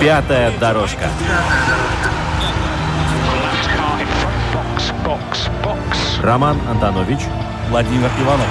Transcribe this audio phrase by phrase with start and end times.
[0.00, 1.08] Пятая дорожка.
[6.22, 7.20] Роман Антонович,
[7.70, 8.46] Владимир Иванов.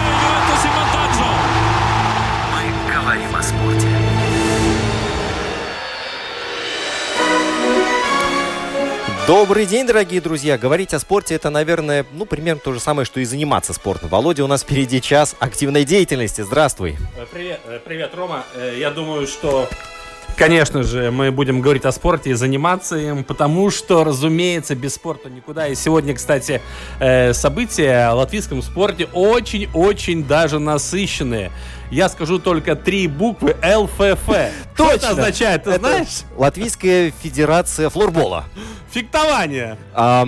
[2.52, 3.88] Мы говорим о спорте.
[9.27, 10.55] Добрый день, дорогие друзья.
[10.58, 14.09] Говорить о спорте это, наверное, ну, примерно то же самое, что и заниматься спортом.
[14.09, 16.41] Володя, у нас впереди час активной деятельности.
[16.41, 16.95] Здравствуй.
[17.17, 18.44] Э, Привет, э, привет, Рома.
[18.53, 19.67] Э, Я думаю, что,
[20.35, 25.30] конечно же, мы будем говорить о спорте и заниматься им, потому что, разумеется, без спорта
[25.30, 25.67] никуда.
[25.67, 26.61] И сегодня, кстати,
[27.00, 31.52] э, события в латвийском спорте очень-очень даже насыщенные.
[31.91, 34.19] Я скажу только три буквы ЛФФ.
[34.73, 36.23] Что это означает, ты Это знаешь?
[36.36, 38.45] Латвийская Федерация флорбола.
[38.92, 40.23] Фехтование, э,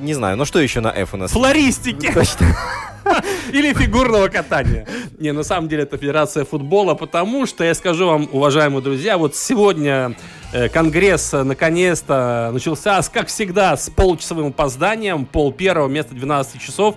[0.00, 1.30] не знаю, ну что еще на F у нас?
[1.30, 2.12] флористики.
[2.12, 2.56] Точно.
[3.52, 4.86] Или фигурного катания.
[5.18, 9.36] Не, на самом деле это Федерация футбола, потому что, я скажу вам, уважаемые друзья, вот
[9.36, 10.16] сегодня
[10.72, 16.96] Конгресс э, наконец-то начался, как всегда, с получасовым опозданием, пол первого вместо 12 часов.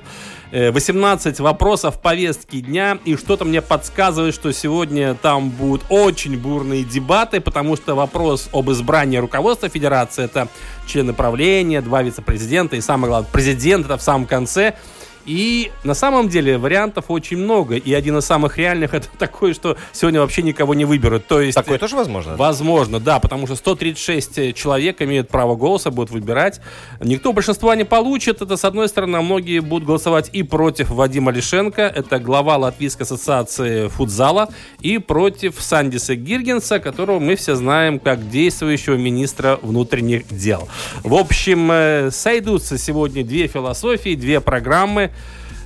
[0.52, 6.83] Э, 18 вопросов повестки дня, и что-то мне подсказывает, что сегодня там будут очень бурные
[6.83, 10.47] дебаты, потому что вопрос об избрании руководства Федерации, это
[10.88, 14.75] члены правления, два вице-президента и, самое главное, президент, это в самом конце.
[15.25, 17.75] И на самом деле вариантов очень много.
[17.75, 21.27] И один из самых реальных это такой, что сегодня вообще никого не выберут.
[21.27, 21.55] То есть...
[21.55, 22.35] Такое тоже возможно?
[22.35, 26.61] Возможно, да, потому что 136 человек имеют право голоса, будут выбирать.
[26.99, 28.41] Никто большинства не получит.
[28.41, 33.03] Это, с одной стороны, а многие будут голосовать и против Вадима Лишенко, это глава Латвийской
[33.03, 34.49] ассоциации футзала,
[34.81, 40.67] и против Сандиса Гиргенса, которого мы все знаем как действующего министра внутренних дел.
[41.03, 45.11] В общем, э, сойдутся сегодня две философии, две программы.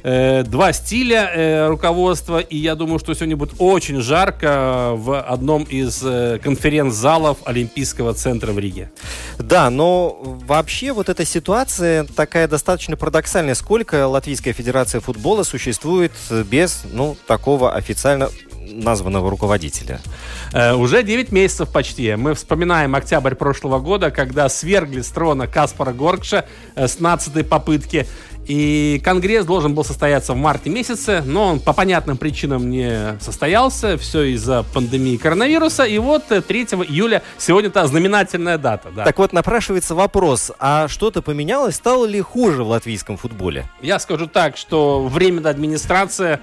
[0.03, 5.63] Э, два стиля э, руководства, и я думаю, что сегодня будет очень жарко в одном
[5.63, 8.91] из э, конференц-залов Олимпийского центра в Риге.
[9.39, 13.55] Да, но вообще вот эта ситуация такая достаточно парадоксальная.
[13.55, 16.11] Сколько Латвийская Федерация футбола существует
[16.49, 18.29] без, ну, такого официально
[18.73, 19.99] названного руководителя?
[20.51, 22.15] Э, уже 9 месяцев почти.
[22.15, 28.07] Мы вспоминаем октябрь прошлого года, когда свергли с трона Каспара Горкша э, с 15 попытки.
[28.45, 33.97] И конгресс должен был состояться в марте месяце, но он по понятным причинам не состоялся.
[33.97, 35.83] Все из-за пандемии коронавируса.
[35.83, 38.89] И вот э, 3 июля сегодня-то знаменательная дата.
[38.93, 39.05] Да.
[39.05, 41.75] Так вот, напрашивается вопрос, а что-то поменялось?
[41.75, 43.65] Стало ли хуже в латвийском футболе?
[43.81, 46.41] Я скажу так, что временная администрация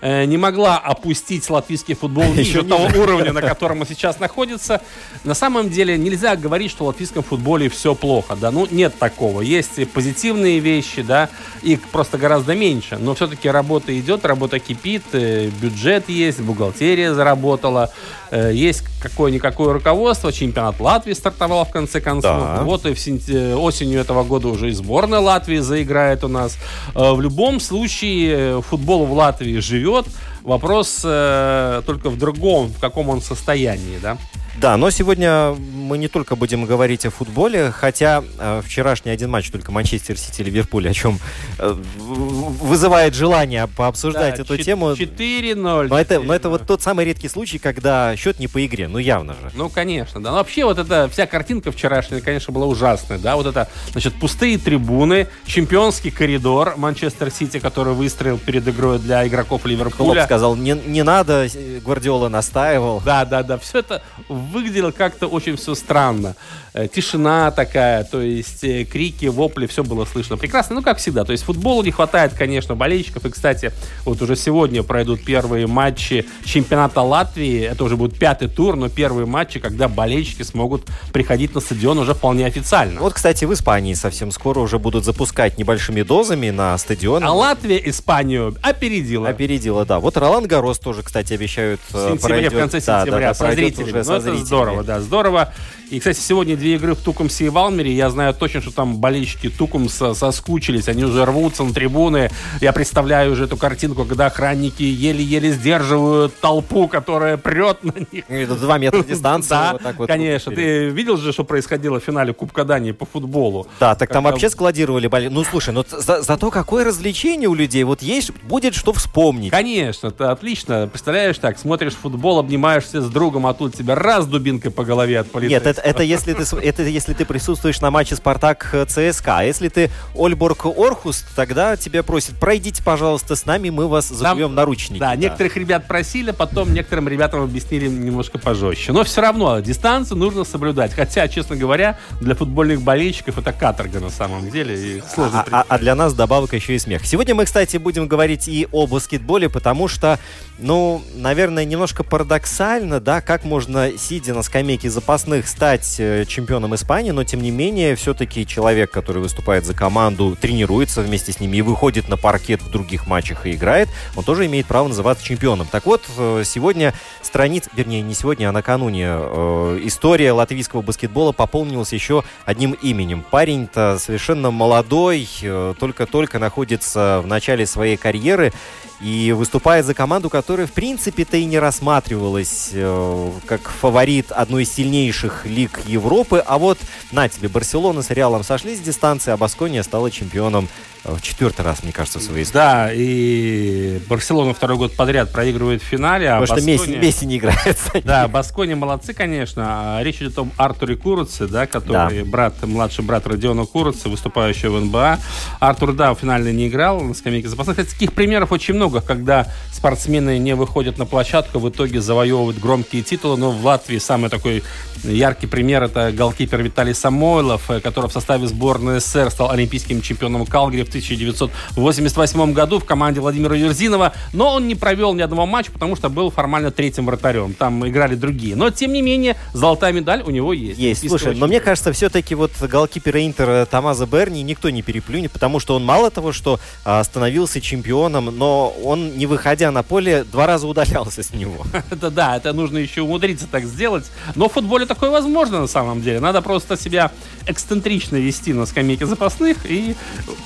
[0.00, 4.80] э, не могла опустить латвийский футбол ниже того уровня, на котором он сейчас находится.
[5.24, 9.40] На самом деле нельзя говорить, что в латвийском футболе все плохо, да, ну нет такого.
[9.40, 11.28] Есть и позитивные вещи, да,
[11.62, 17.90] их просто гораздо меньше, но все-таки работа идет, работа кипит, э, бюджет есть, бухгалтерия заработала,
[18.30, 22.62] э, есть какое-никакое руководство, чемпионат Латвии стартовал в конце концов, Да.
[22.64, 26.56] вот и в сентя- осенью этого года уже и сборная Латвии заиграет у нас.
[26.94, 30.06] Э, В любом случае э, футбол в Латвии живет.
[30.42, 34.16] Вопрос э, только в другом, в каком он состоянии, да?
[34.60, 39.50] Да, но сегодня мы не только будем говорить о футболе, хотя э, вчерашний один матч
[39.50, 41.18] только Манчестер Сити Ливерпуль, о чем
[41.58, 44.90] э, вызывает желание пообсуждать Да, эту чет- тему.
[44.92, 45.88] 4-0.
[45.88, 46.50] Но это, но это 4-0.
[46.50, 49.50] вот тот самый редкий случай, когда счет не по игре, ну явно же.
[49.54, 50.30] Ну, конечно, да.
[50.30, 53.36] Но вообще вот эта вся картинка вчерашняя, конечно, была ужасная, да.
[53.36, 59.50] Вот это, значит, пустые трибуны, чемпионский коридор Манчестер Сити, который выстроил перед игрой для игроков
[59.62, 60.26] Клоп Ливерпуля.
[60.40, 63.02] Сказал, не, не надо, э, Гвардиола настаивал.
[63.04, 63.58] Да, да, да.
[63.58, 66.34] Все это выглядело как-то очень все странно.
[66.72, 70.76] Э, Тишина такая, то есть э, крики, вопли, все было слышно прекрасно.
[70.76, 71.24] Ну, как всегда.
[71.24, 73.24] То есть футболу не хватает, конечно, болельщиков.
[73.24, 73.72] И, кстати,
[74.04, 77.62] вот уже сегодня пройдут первые матчи чемпионата Латвии.
[77.62, 82.14] Это уже будет пятый тур, но первые матчи, когда болельщики смогут приходить на стадион уже
[82.14, 83.00] вполне официально.
[83.00, 87.24] Вот, кстати, в Испании совсем скоро уже будут запускать небольшими дозами на стадионы.
[87.24, 89.28] А Латвия Испанию опередила.
[89.28, 89.98] Опередила, да.
[89.98, 91.80] Вот Ролан Гарос тоже, кстати, обещают...
[91.90, 93.88] В э, сентябре, в пройдет- конце да, да, сентября, да, со зрителями.
[93.90, 94.44] уже Ну, со это зрителями.
[94.44, 95.52] здорово, да, здорово.
[95.90, 97.92] И, кстати, сегодня две игры в Тукумсе и Валмере.
[97.92, 100.88] Я знаю точно, что там болельщики Тукумса соскучились.
[100.88, 102.30] Они уже рвутся на трибуны.
[102.60, 108.24] Я представляю уже эту картинку, когда охранники еле-еле сдерживают толпу, которая прет на них.
[108.28, 109.50] И до Два метра дистанции.
[109.50, 110.52] Да, вот вот конечно.
[110.54, 113.66] Ты видел же, что происходило в финале Кубка Дании по футболу?
[113.80, 117.82] Да, так там вообще складировали боле- Ну, слушай, ну за- зато какое развлечение у людей.
[117.84, 119.50] Вот есть, будет что вспомнить.
[119.50, 120.86] Конечно, это отлично.
[120.92, 125.34] Представляешь, так, смотришь футбол, обнимаешься с другом, а тут тебя раз дубинкой по голове от
[125.42, 129.38] Нет, это, это, если ты, это если ты присутствуешь на матче Спартак ЦСКА.
[129.38, 134.54] А если ты Ольборг Орхуст, тогда тебя просят, пройдите, пожалуйста, с нами, мы вас закуем
[134.54, 134.98] наручники.
[135.00, 138.92] Да, некоторых ребят просили, потом некоторым ребятам объяснили немножко пожестче.
[138.92, 140.92] Но все равно дистанцию нужно соблюдать.
[140.94, 144.96] Хотя, честно говоря, для футбольных болельщиков это каторга на самом деле.
[144.98, 147.04] И сложно А, а- а для нас добавок еще и смех.
[147.06, 150.18] Сегодня мы, кстати, будем говорить и о баскетболе, потому что,
[150.58, 157.10] ну, наверное, немножко парадоксально, да, как можно, сидя на скамейке запасных, стать э, чемпионом Испании,
[157.10, 161.62] но, тем не менее, все-таки человек, который выступает за команду, тренируется вместе с ними и
[161.62, 165.68] выходит на паркет в других матчах и играет, он тоже имеет право называться чемпионом.
[165.70, 171.92] Так вот, э, сегодня страниц, вернее, не сегодня, а накануне, э, история латвийского баскетбола пополнилась
[171.92, 173.22] еще одним именем.
[173.30, 178.52] Парень-то совершенно молодой, э, только-только находится в начале своей карьеры
[179.00, 184.72] и выступает за команду, которая, в принципе-то, и не рассматривалась э, как фаворит одной из
[184.72, 186.42] сильнейших лиг Европы.
[186.46, 186.78] А вот,
[187.10, 190.68] на тебе, Барселона с Реалом сошлись с дистанции, а Баскония стала чемпионом
[191.04, 192.62] в четвертый раз, мне кажется, в своей истории.
[192.62, 197.26] Да, и Барселона второй год подряд проигрывает в финале, а Потому что Месси, Баскония- Месси
[197.26, 197.78] не играет.
[198.04, 199.98] Да, Баскони молодцы, конечно.
[199.98, 204.78] А Речь идет о Артуре Куруце, да, который брат, младший брат Родиона Куруца, выступающий в
[204.80, 205.18] НБА.
[205.58, 207.76] Артур, да, в финале не играл на скамейке запасных.
[207.76, 213.02] Кстати, таких примеров очень много, когда спортсмены не выходят на площадку, в итоге завоевывают громкие
[213.02, 213.38] титулы.
[213.38, 214.62] Но в Латвии самый такой
[215.04, 220.44] яркий пример это голкипер Виталий Самойлов, э, который в составе сборной СССР стал олимпийским чемпионом
[220.44, 224.12] Калгари 1988 году в команде Владимира Юрзинова.
[224.32, 227.54] Но он не провел ни одного матча, потому что был формально третьим вратарем.
[227.54, 228.56] Там играли другие.
[228.56, 230.78] Но, тем не менее, золотая медаль у него есть.
[230.78, 231.08] Есть.
[231.08, 231.46] Слушай, но чемпиона.
[231.46, 236.10] мне кажется, все-таки вот голкипера Интера Тамаза Берни никто не переплюнет, потому что он мало
[236.10, 241.32] того, что а, становился чемпионом, но он, не выходя на поле, два раза удалялся с
[241.32, 241.64] него.
[241.90, 244.10] Это да, это нужно еще умудриться так сделать.
[244.34, 246.20] Но в футболе такое возможно на самом деле.
[246.20, 247.12] Надо просто себя
[247.46, 249.94] эксцентрично вести на скамейке запасных и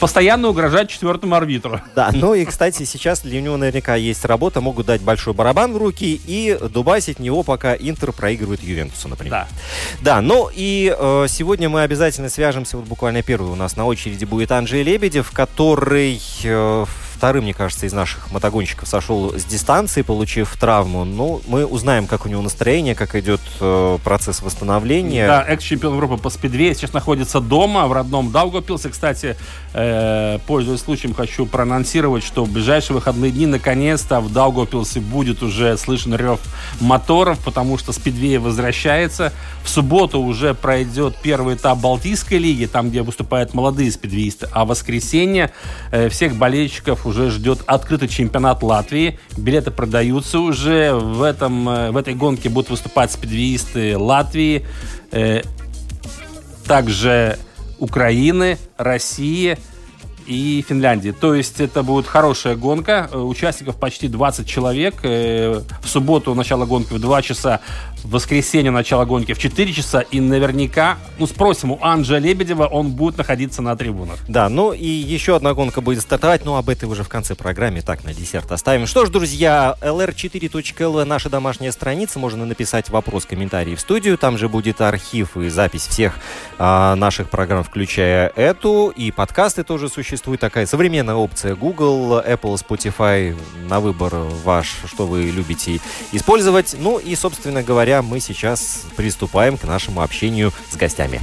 [0.01, 1.81] постоянно угрожать четвертому арбитру.
[1.95, 5.77] Да, ну и, кстати, сейчас для него наверняка есть работа, могут дать большой барабан в
[5.77, 9.31] руки и дубасить него, пока Интер проигрывает Ювентусу, например.
[9.31, 9.49] Да.
[10.01, 14.25] Да, ну и э, сегодня мы обязательно свяжемся, вот буквально первый у нас на очереди
[14.25, 16.85] будет Анджей Лебедев, который э,
[17.25, 21.07] вторым, мне кажется, из наших мотогонщиков сошел с дистанции, получив травму.
[21.07, 25.27] Ну, мы узнаем, как у него настроение, как идет э, процесс восстановления.
[25.27, 28.91] Да, экс-чемпион Европы по спидвею сейчас находится дома, в родном Даугавпилсе.
[28.91, 29.39] Кстати,
[29.73, 35.79] э, пользуясь случаем, хочу проанонсировать, что в ближайшие выходные дни наконец-то в Даугавпилсе будет уже
[35.79, 36.41] слышен рев
[36.79, 39.33] моторов, потому что спидвей возвращается.
[39.63, 44.47] В субботу уже пройдет первый этап Балтийской лиги, там, где выступают молодые спидвеисты.
[44.53, 45.53] А в воскресенье
[45.91, 49.19] э, всех болельщиков уже ждет открытый чемпионат Латвии.
[49.37, 50.93] Билеты продаются уже.
[50.95, 54.65] В, этом, э, в этой гонке будут выступать спидвеисты Латвии,
[55.13, 55.43] э,
[56.67, 57.39] также
[57.79, 59.59] Украины, России
[60.27, 61.11] и Финляндии.
[61.11, 63.09] То есть это будет хорошая гонка.
[63.13, 64.95] Э, Участников почти 20 человек.
[65.03, 67.61] Э, В субботу начало гонки в 2 часа,
[68.05, 70.01] в воскресенье начало гонки в 4 часа.
[70.01, 74.19] И наверняка, ну спросим у Анджа Лебедева, он будет находиться на трибунах.
[74.29, 77.81] Да, ну и еще одна гонка будет стартовать, но об этой уже в конце программы,
[77.81, 78.87] так, на десерт оставим.
[78.87, 84.49] Что ж, друзья, lr4.lv, наша домашняя страница, можно написать вопрос, комментарий в студию, там же
[84.49, 86.19] будет архив и запись всех
[86.59, 93.35] а, наших программ, включая эту, и подкасты тоже существуют, такая современная опция Google, Apple, Spotify,
[93.69, 95.81] на выбор ваш, что вы любите
[96.13, 96.77] использовать.
[96.79, 101.21] Ну и, собственно говоря, мы сейчас приступаем к нашему общению с гостями.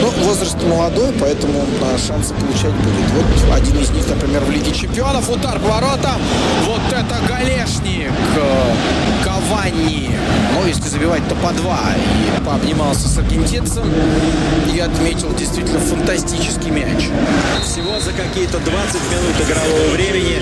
[0.00, 3.10] Ну, возраст молодой, поэтому а, шансы получать будет.
[3.14, 5.28] Вот один из них, например, в Лиге Чемпионов.
[5.28, 6.20] Удар по воротам.
[6.64, 8.10] Вот это Галешник.
[8.36, 8.74] э,
[9.24, 10.10] Кавани.
[10.54, 11.80] Ну, если забивать, то по два.
[12.36, 13.84] И пообнимался с аргентинцем.
[14.72, 17.08] И отметил действительно фантастический мяч.
[17.62, 20.40] Всего за какие-то 20 минут игрового времени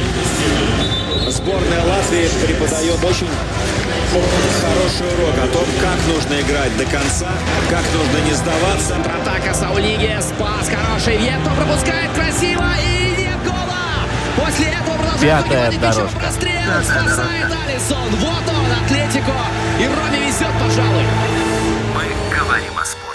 [1.27, 3.29] Сборная Латвии преподает очень
[4.61, 7.29] хороший урок о том, как нужно играть до конца,
[7.69, 8.97] как нужно не сдаваться.
[8.97, 14.07] Атака Саулиги, спас, хороший Вьетто пропускает красиво и нет гола!
[14.37, 16.19] После этого продолжает Пятая дорожка.
[16.19, 18.11] прострел, спасает Алисон.
[18.21, 19.33] Вот он, Атлетико.
[19.81, 21.05] И Роме везет, пожалуй.
[21.95, 23.08] Мы говорим о спорте.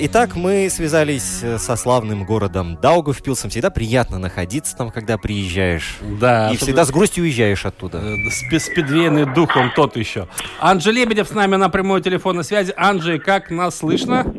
[0.00, 3.50] Итак, мы связались э, со славным городом Даугавпилсом.
[3.50, 5.98] Всегда приятно находиться там, когда приезжаешь.
[6.20, 6.50] Да.
[6.50, 7.98] И всегда с грустью уезжаешь оттуда.
[7.98, 10.28] Э, Спидвейный дух он тот еще.
[10.60, 12.72] Анжи Лебедев с нами на прямой телефонной связи.
[12.76, 14.34] Анжи, как нас слышно?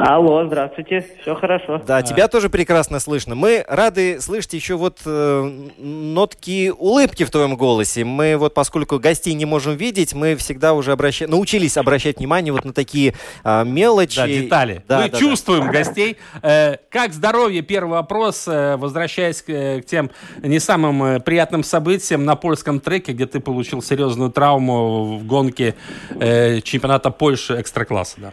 [0.00, 1.82] Алло, здравствуйте, все хорошо.
[1.84, 3.34] Да, тебя тоже прекрасно слышно.
[3.34, 8.04] Мы рады слышать еще вот э, нотки улыбки в твоем голосе.
[8.04, 11.26] Мы вот, поскольку гостей не можем видеть, мы всегда уже обраща...
[11.26, 14.18] научились обращать внимание вот на такие а, мелочи.
[14.18, 14.84] Да, детали.
[14.86, 15.18] Да, Мы да, да.
[15.18, 16.16] чувствуем гостей.
[16.42, 17.62] Э, как здоровье?
[17.62, 18.46] Первый вопрос.
[18.46, 20.12] Э, возвращаясь к, э, к тем
[20.42, 25.74] не самым э, приятным событиям на польском треке, где ты получил серьезную травму в гонке
[26.20, 28.16] э, чемпионата Польши экстра-класса.
[28.18, 28.32] Да.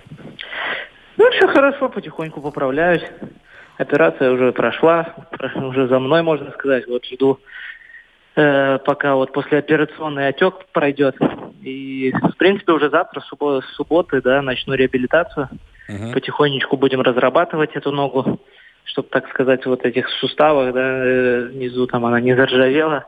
[1.17, 3.03] Ну, все хорошо, потихоньку поправляюсь.
[3.77, 6.87] Операция уже прошла, про- уже за мной, можно сказать.
[6.87, 7.39] Вот жду,
[8.35, 11.15] э, пока вот послеоперационный отек пройдет.
[11.61, 15.49] И, в принципе, уже завтра, суббо- с субботы, да, начну реабилитацию.
[15.87, 16.13] Мгм.
[16.13, 18.39] Потихонечку будем разрабатывать эту ногу,
[18.85, 23.05] чтобы, так сказать, вот этих суставах, да, э, внизу там она не заржавела.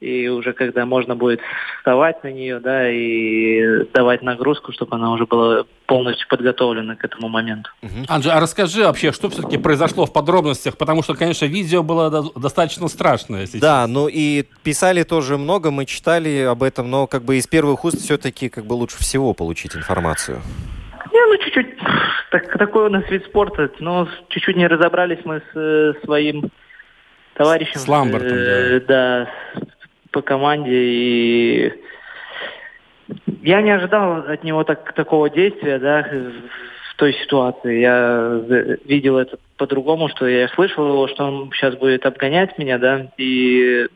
[0.00, 1.40] И уже когда можно будет
[1.78, 7.28] вставать на нее, да, и давать нагрузку, чтобы она уже была полностью подготовлена к этому
[7.28, 7.70] моменту.
[8.08, 12.38] Анжи, а расскажи вообще, что все-таки произошло в подробностях, потому что, конечно, видео было до-
[12.38, 13.42] достаточно страшное.
[13.42, 17.46] Если Да, ну и писали тоже много, мы читали об этом, но как бы из
[17.46, 20.42] первых уст все-таки как бы лучше всего получить информацию.
[21.12, 21.78] Не, ну чуть-чуть,
[22.30, 26.50] так, такой у нас вид спорта, но чуть-чуть не разобрались мы с э, своим
[27.34, 27.78] товарищем.
[27.80, 29.73] С Ламбертом, э, да, с-
[30.14, 31.72] по команде, и
[33.42, 36.08] я не ожидал от него так, такого действия, да,
[36.90, 37.80] в той ситуации.
[37.80, 38.40] Я
[38.84, 43.88] видел это по-другому, что я слышал его, что он сейчас будет обгонять меня, да, и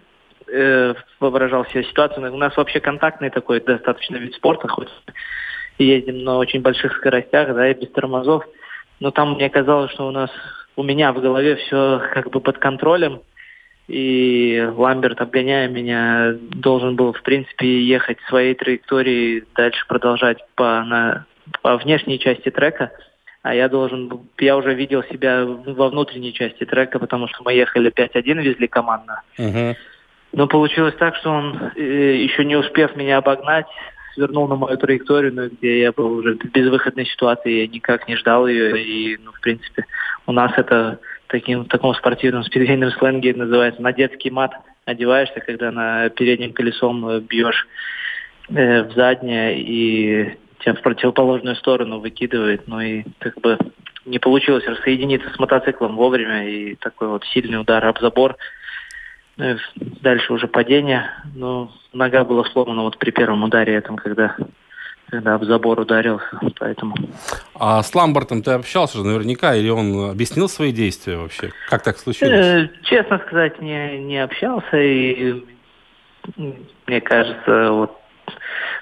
[0.49, 2.35] э, воображал себе ситуацию.
[2.35, 4.89] У нас вообще контактный такой достаточно вид спорта, хоть
[5.79, 8.45] ездим на очень больших скоростях, да, и без тормозов.
[8.99, 10.31] Но там мне казалось, что у нас,
[10.75, 13.21] у меня в голове все как бы под контролем.
[13.89, 21.25] И Ламберт, обгоняя меня, должен был, в принципе, ехать своей траекторией, дальше продолжать по, на,
[21.63, 22.93] по внешней части трека.
[23.43, 27.55] А я должен был, я уже видел себя во внутренней части трека, потому что мы
[27.55, 29.23] ехали 5-1, везли командно.
[30.33, 33.67] Но получилось так, что он, э, еще не успев меня обогнать,
[34.13, 38.17] свернул на мою траекторию, ну, где я был уже в безвыходной ситуации, я никак не
[38.17, 38.83] ждал ее.
[38.83, 39.87] И, ну, в принципе,
[40.27, 44.53] у нас это таким, в таком спортивном спидвейном сленге называется на детский мат
[44.85, 47.69] одеваешься, когда на передним колесом э, бьешь
[48.49, 52.67] э, в заднее и тебя в противоположную сторону выкидывает.
[52.67, 53.59] Ну и как бы
[54.05, 58.37] не получилось рассоединиться с мотоциклом вовремя и такой вот сильный удар об забор.
[59.37, 59.57] Ну и
[60.01, 61.11] Дальше уже падение.
[61.35, 64.37] Но нога была сломана вот при первом ударе этом, когда,
[65.11, 66.39] когда об забор ударился.
[66.59, 66.95] Поэтому
[67.55, 71.51] А с Ламбертом ты общался же наверняка, или он объяснил свои действия вообще?
[71.69, 72.35] Как так случилось?
[72.35, 75.45] Э, Честно сказать, не, не общался, и
[76.87, 77.97] мне кажется, вот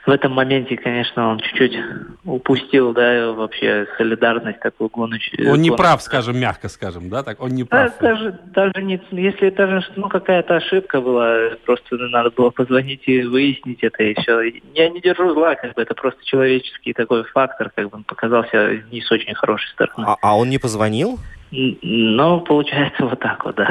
[0.06, 1.76] в этом моменте, конечно, он чуть-чуть
[2.24, 5.52] упустил, да, вообще солидарность такую гоночную.
[5.52, 7.24] Он не прав, скажем, мягко скажем, да?
[7.24, 7.98] Так, он не Да, прав.
[8.00, 13.82] даже, даже не, если даже ну, какая-то ошибка была, просто надо было позвонить и выяснить
[13.82, 14.42] это, все.
[14.74, 18.82] Я не держу зла, как бы это просто человеческий такой фактор, как бы он показался
[18.92, 20.06] не с очень хорошей стороны.
[20.06, 21.18] А, а он не позвонил?
[21.52, 23.68] Н- Но получается вот так вот, да.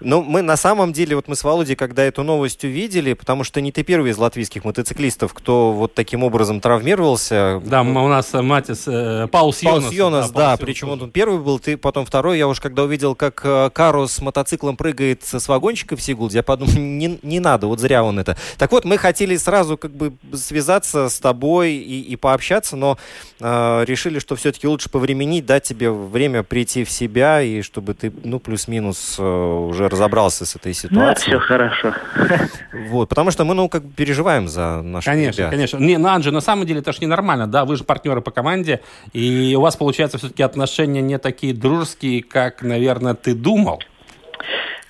[0.00, 3.60] Ну, мы на самом деле, вот мы с Володей, когда эту новость увидели, потому что
[3.60, 7.60] не ты первый из латвийских мотоциклистов, кто вот таким образом травмировался.
[7.64, 9.30] Да, м- у нас э, Матис, э, Йонас.
[9.30, 12.38] Паус Йонас, да, Паулс причем Йонас он первый был, ты потом второй.
[12.38, 16.38] Я уж когда увидел, как э, Каро с мотоциклом прыгает с с вагончика в Сигулде,
[16.38, 18.36] я подумал, не, не надо, вот зря он это.
[18.58, 22.98] Так вот, мы хотели сразу как бы связаться с тобой и, и пообщаться, но
[23.40, 28.12] э, решили, что все-таки лучше повременить, дать тебе время прийти в себя, и чтобы ты,
[28.24, 31.36] ну, плюс-минус э, уже разобрался с этой Ну, ситуацией.
[31.36, 31.94] все хорошо.
[32.88, 35.50] Вот, потому что мы, ну, как бы переживаем за наших Конечно, ребят.
[35.52, 35.78] конечно.
[35.78, 38.80] Не, ну, Анджи, на самом деле это ж ненормально, да, вы же партнеры по команде,
[39.12, 43.80] и у вас, получается, все-таки отношения не такие дружеские, как, наверное, ты думал.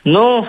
[0.05, 0.47] Ну,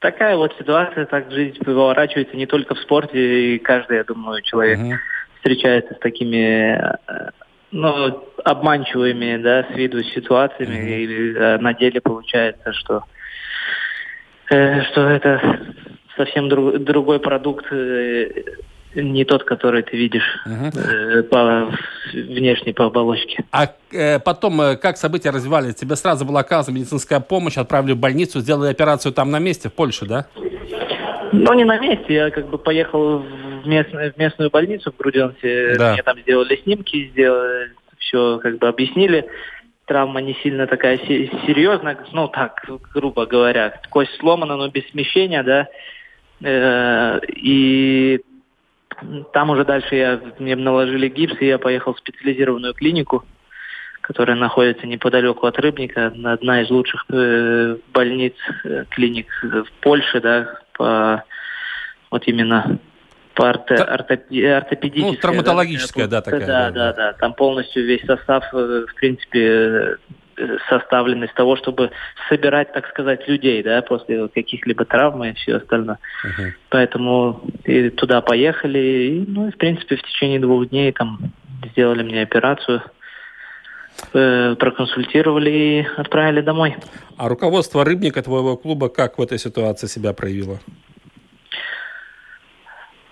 [0.00, 4.78] такая вот ситуация, так жизнь поворачивается не только в спорте, и каждый, я думаю, человек
[4.78, 4.98] Мгм.
[5.36, 6.76] встречается с такими
[7.08, 7.30] э,
[7.72, 13.02] ну, обманчивыми, да, с виду ситуациями, и э, на деле получается, что,
[14.50, 15.58] э, что это
[16.16, 18.28] совсем друг- другой продукт, э,
[18.94, 20.70] не тот, который ты видишь Мгм.
[20.74, 21.70] э, по
[22.14, 23.44] внешней по оболочке.
[23.52, 25.74] А э, потом, э, как события развивались?
[25.74, 29.74] Тебе сразу была оказана медицинская помощь, отправили в больницу, сделали операцию там на месте, в
[29.74, 30.26] Польше, да?
[31.32, 35.76] Ну, не на месте, я как бы поехал в местную, в местную больницу в Груденсе,
[35.76, 35.92] Да.
[35.92, 39.26] мне там сделали снимки, сделали все как бы объяснили.
[39.86, 43.80] Травма не сильно такая се- серьезная, ну так, грубо говоря.
[43.90, 45.68] Кость сломана, но без смещения, да.
[46.42, 48.20] Э, И
[49.32, 53.24] там уже дальше я, мне наложили гипс, и я поехал в специализированную клинику,
[54.00, 60.60] которая находится неподалеку от Рыбника, одна из лучших э, больниц, э, клиник в Польше, да,
[60.72, 61.24] по
[62.10, 62.78] вот именно
[63.36, 65.12] по орто- Та- ортопе- ортопедической.
[65.12, 67.12] Ну, травматологическая, да, такая, Да, да, да, да.
[67.12, 69.98] Там полностью весь состав, э, в принципе,
[70.38, 71.90] э, составлен из того, чтобы
[72.30, 75.98] собирать, так сказать, людей, да, после каких-либо травм и все остальное.
[76.24, 76.54] Мгм.
[76.70, 81.18] Поэтому и туда поехали, и, ну, и, в принципе, в течение двух дней там
[81.72, 82.82] сделали мне операцию,
[84.14, 86.76] э, проконсультировали и отправили домой.
[87.18, 90.58] А руководство Рыбника, твоего клуба, как в этой ситуации себя проявило?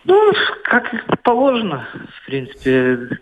[0.05, 0.33] Ну,
[0.65, 3.19] как положено, в принципе,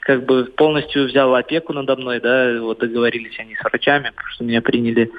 [0.00, 4.44] как бы полностью взял опеку надо мной, да, вот договорились они с врачами, потому что
[4.44, 5.10] меня приняли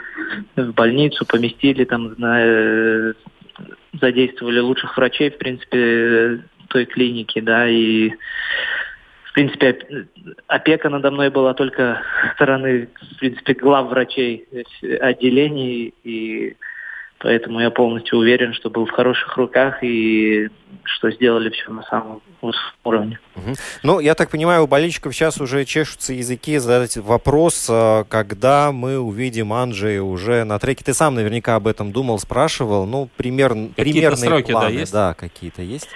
[0.56, 3.14] в больницу, поместили там, на, э,
[4.00, 8.12] задействовали лучших врачей, в принципе, той клиники, да, и
[9.24, 9.84] в принципе, оп-
[10.48, 14.48] опека надо мной была только со стороны, в принципе, глав врачей
[15.02, 16.56] отделений, и
[17.20, 20.50] поэтому я полностью уверен, что был в хороших руках и
[20.84, 23.20] что сделали все на самом высоком уровне.
[23.36, 23.54] Мгм.
[23.84, 28.98] Ну, я так понимаю, у болельщиков сейчас уже чешутся языки задать вопрос, а, когда мы
[29.00, 30.84] увидим Анджея уже на треке.
[30.84, 32.86] Ты сам наверняка об этом думал, спрашивал.
[32.86, 34.94] Ну, примерно, Какие-то примерные сроки, да, планы, есть?
[34.94, 35.90] Да, какие-то есть.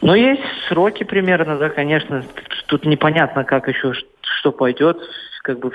[0.00, 2.24] Ну, есть сроки примерно, да, конечно.
[2.66, 3.92] Тут непонятно, как еще,
[4.22, 4.98] что пойдет.
[5.42, 5.72] Как бы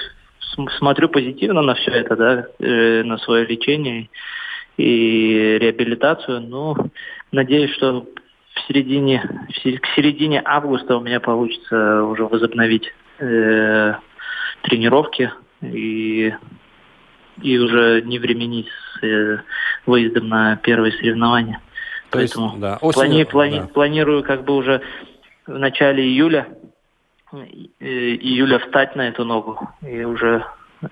[0.56, 4.10] см- смотрю позитивно на все это, да, э, на свое лечение
[4.78, 6.42] и реабилитацию.
[6.42, 6.76] Но
[7.32, 8.06] надеюсь, что
[8.54, 9.48] в середине,
[9.82, 13.94] к середине августа у меня получится уже возобновить э,
[14.64, 16.34] тренировки и
[17.42, 19.40] и уже не временить с э,
[19.86, 21.62] выездом на первые соревнования.
[22.12, 23.68] То есть, Поэтому да, плани- осенью, плани- да.
[23.68, 24.82] планирую как бы уже
[25.48, 26.48] в начале июля,
[27.32, 27.38] э,
[27.80, 30.46] июля встать на эту ногу и уже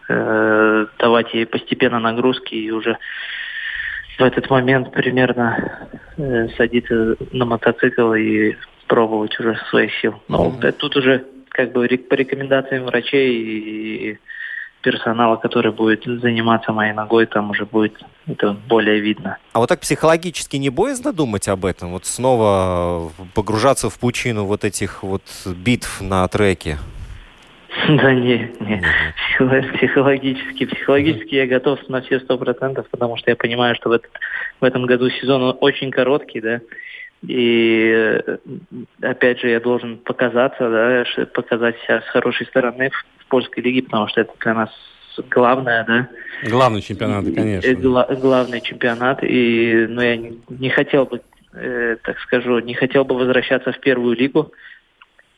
[0.10, 2.98] э, давать ей постепенно нагрузки и уже
[4.18, 8.56] в этот момент примерно э, садиться на мотоцикл и
[8.88, 10.16] пробовать уже своих сил.
[10.28, 10.66] Но Мгм.
[10.66, 14.20] э, тут уже как бы по рекомендациям врачей и
[14.82, 17.94] персонала, который будет заниматься моей ногой, там уже будет
[18.28, 19.38] это более видно.
[19.54, 21.92] А вот так психологически не боязно думать об этом?
[21.92, 26.78] Вот снова погружаться в пучину вот этих вот битв на треке?
[27.88, 28.82] Да не, не.
[29.38, 33.94] Психо- Психологически, психологически я готов на все сто процентов, потому что я понимаю, что в,
[33.94, 34.12] этот-
[34.60, 36.62] в этом году сезон он очень короткий, да,
[37.28, 37.92] и
[38.26, 38.38] э,
[39.02, 43.84] опять же я должен показаться, да, показать себя с хорошей стороны в, в польской лиге,
[43.84, 44.70] потому что это для нас
[45.30, 46.08] главное, да.
[46.50, 47.68] Главный чемпионат, конечно.
[47.70, 51.22] и гла- главный чемпионат, и ну, я не, не хотел бы,
[51.54, 54.56] э, так скажу, не хотел бы возвращаться в первую лигу, э,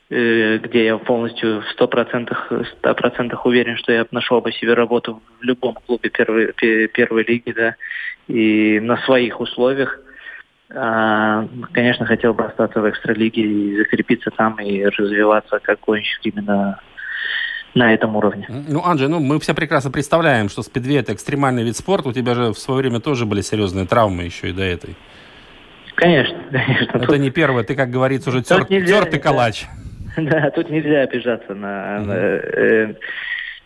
[0.10, 5.22] где я полностью в сто процентах, ста процентах уверен, что я нашел бы себе работу
[5.40, 7.76] в любом клубе первой, пе- первой лиги, да,
[8.28, 10.00] и на своих условиях.
[10.76, 16.80] А, конечно, хотел бы остаться в экстралиге и закрепиться там и развиваться как гонщик именно
[17.76, 18.48] на этом уровне.
[18.50, 22.10] Ну, Анджей, ну мы все прекрасно представляем, что спидвей это экстремальный вид спорта.
[22.10, 24.96] У тебя же в свое время тоже были серьезные травмы еще и до этой.
[25.96, 26.98] Конечно, конечно.
[26.98, 29.66] Это не первое, ты, как говорится, уже тер, Тут нельзя, тертый калач.
[29.66, 29.83] Да,
[30.56, 32.94] тут нельзя обижаться на, на, э,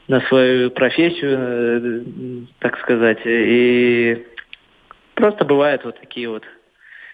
[0.07, 3.19] на свою профессию, э, так сказать.
[3.25, 4.25] И
[5.15, 6.43] просто бывают вот такие вот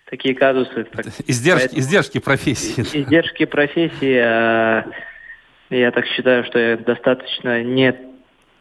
[0.09, 0.83] такие казусы.
[0.85, 1.05] так.
[1.27, 2.81] Издержки, Поэтому- издержки профессии.
[2.81, 4.17] Издержки профессии.
[4.17, 4.85] а
[5.69, 7.95] я так считаю, что я достаточно не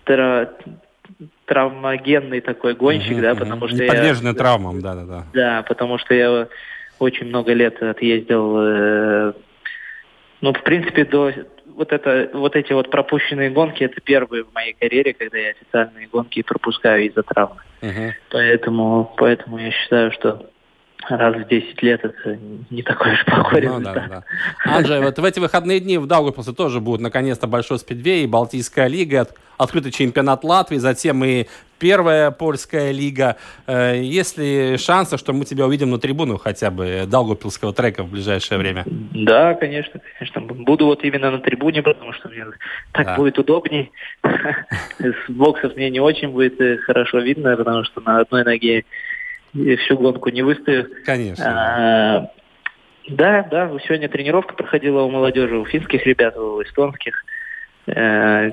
[0.04, 0.50] тра-
[1.44, 4.34] травмогенный такой гонщик, Мгм, да, потому что Не я...
[4.34, 5.26] травмам, да-да-да.
[5.34, 6.48] Да, потому что я
[6.98, 9.32] очень много лет отъездил, э,
[10.42, 11.32] ну, в принципе, до
[11.74, 16.08] вот это, вот эти вот пропущенные гонки, это первые в моей карьере, когда я официальные
[16.08, 17.62] гонки пропускаю из-за травмы.
[17.80, 18.12] Мгм.
[18.30, 20.50] Поэтому, поэтому я считаю, что
[21.08, 22.38] раз в 10 лет это
[22.70, 24.08] не такой уж плохой Ну, да, результат.
[24.10, 24.24] да.
[24.76, 28.86] Анджей, вот в эти выходные дни в Даугавпилсе тоже будет наконец-то большой спидвей, и Балтийская
[28.88, 31.46] лига, от- открытый чемпионат Латвии, затем и
[31.78, 33.36] первая польская лига.
[33.66, 38.10] Э, Есть ли шансы, что мы тебя увидим на трибуну хотя бы Даугавпилского трека в
[38.10, 38.84] ближайшее время?
[38.86, 40.40] Да, конечно, конечно.
[40.42, 42.44] Буду вот именно на трибуне, потому что мне
[42.92, 43.16] так Да.
[43.16, 43.90] будет удобней.
[44.98, 48.84] С боксов мне не очень будет э, хорошо видно, потому что на одной ноге
[49.54, 50.88] я всю гонку не выстою.
[51.04, 51.44] Конечно.
[51.46, 52.30] А,
[53.08, 57.24] Да, да, сегодня тренировка проходила у молодежи, у финских ребят, у эстонских.
[57.86, 58.52] э,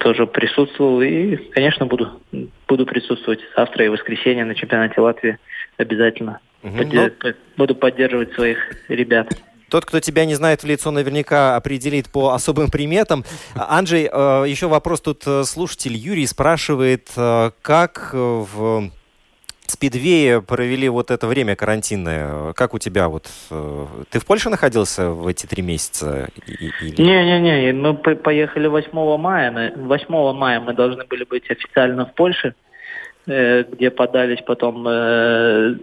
[0.00, 2.20] тоже присутствовал и, конечно, буду,
[2.68, 5.38] буду присутствовать завтра и воскресенье на чемпионате Латвии
[5.76, 6.40] обязательно.
[6.62, 6.78] Мгм.
[6.80, 9.28] Подде- по- Буду поддерживать своих ребят.
[9.70, 13.24] Тот, кто тебя не знает в лицо, наверняка определит по особым приметам.
[13.56, 18.90] А, Анджей, э, еще вопрос тут э, слушатель Юрий спрашивает, э, как в
[19.66, 22.52] Спидвее провели вот это время карантинное?
[22.52, 23.28] Как у тебя вот...
[23.50, 26.28] э, Ты в Польше находился в эти три месяца?
[26.46, 29.50] Не-не-не, мы по- поехали 8 мая.
[29.50, 32.54] На- 8 мая мы должны были быть официально в Польше,
[33.26, 35.74] э, где подались потом э,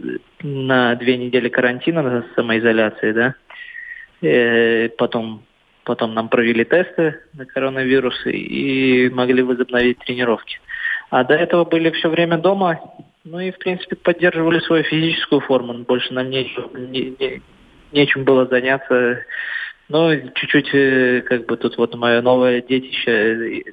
[0.43, 3.35] на две недели карантина, на самоизоляции, да.
[4.99, 5.43] Потом,
[5.83, 10.59] потом нам провели тесты на коронавирус и могли возобновить тренировки.
[11.09, 12.79] А до этого были все время дома,
[13.23, 15.73] ну и, в принципе, поддерживали свою физическую форму.
[15.73, 17.41] Больше нам нечем, не- не-
[17.91, 19.19] нечем было заняться.
[19.89, 23.63] Ну, чуть-чуть, э, как бы тут вот мое новое детище,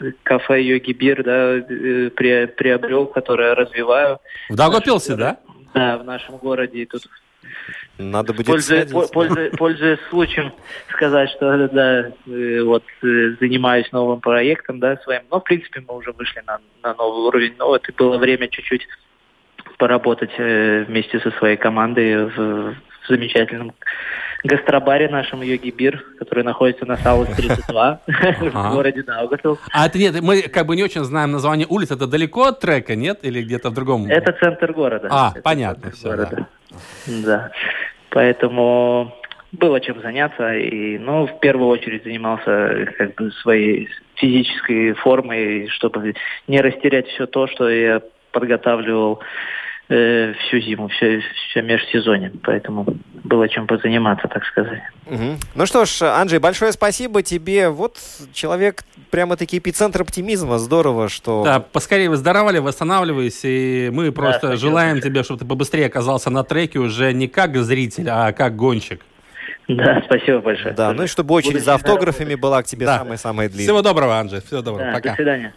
[0.00, 4.18] э, кафе Йоги Бир, да, э, при- приобрел, которое развиваю.
[4.50, 5.38] В Даугавпилсе, да?
[5.74, 6.82] Да, в нашем городе.
[6.82, 7.02] И тут
[8.10, 9.10] Надо будет Пользуясь, сходить.
[9.12, 10.52] по- пользуясь- пользуясь случаем
[10.92, 15.22] сказать, что да, э, вот э, занимаюсь новым проектом, да, своим.
[15.30, 17.54] Но в принципе мы уже вышли на, на новый уровень.
[17.58, 18.86] Но вот и было время чуть-чуть
[19.78, 22.36] поработать э, вместе со своей командой в,
[22.74, 23.72] в замечательном
[24.44, 29.58] гастробаре нашем Йоги Бир, который находится на Саус 32 в городе Даугавпилс.
[29.72, 31.90] А это нет, мы как бы не очень знаем название улиц.
[31.92, 33.20] Это далеко от трека, нет?
[33.22, 34.06] Или где-то в другом?
[34.06, 35.08] Это центр города.
[35.10, 36.46] А, Это понятно, города.
[37.06, 37.50] Да.
[38.12, 39.10] Поэтому
[39.52, 40.54] было чем заняться.
[40.54, 46.14] И, ну, в первую очередь занимался как бы своей физической формой, чтобы
[46.46, 49.20] не растерять все то, что я подготавливал
[49.94, 52.32] э, всю зиму, все, все межсезонье.
[52.42, 52.86] Поэтому
[53.24, 54.80] было чем позаниматься, так сказать.
[55.06, 55.38] Мгм.
[55.54, 57.68] Ну что ж, Анджей, большое спасибо тебе.
[57.68, 57.98] Вот
[58.32, 60.58] человек прямо-таки эпицентр оптимизма.
[60.58, 61.44] Здорово, что...
[61.44, 66.42] Да, поскорее выздоравливай, восстанавливайся, и мы просто спасибо желаем тебе, чтобы ты побыстрее оказался на
[66.44, 69.02] треке уже не как зритель, а как гонщик.
[69.68, 70.74] Да, спасибо большое.
[70.74, 72.40] Да, ну и чтобы очередь Буду за автографами работать.
[72.40, 72.98] была к тебе Да.
[72.98, 73.66] самая-самая длинная.
[73.66, 75.10] Всего доброго, Анжей, всего доброго, Да, пока.
[75.10, 75.54] до свидания.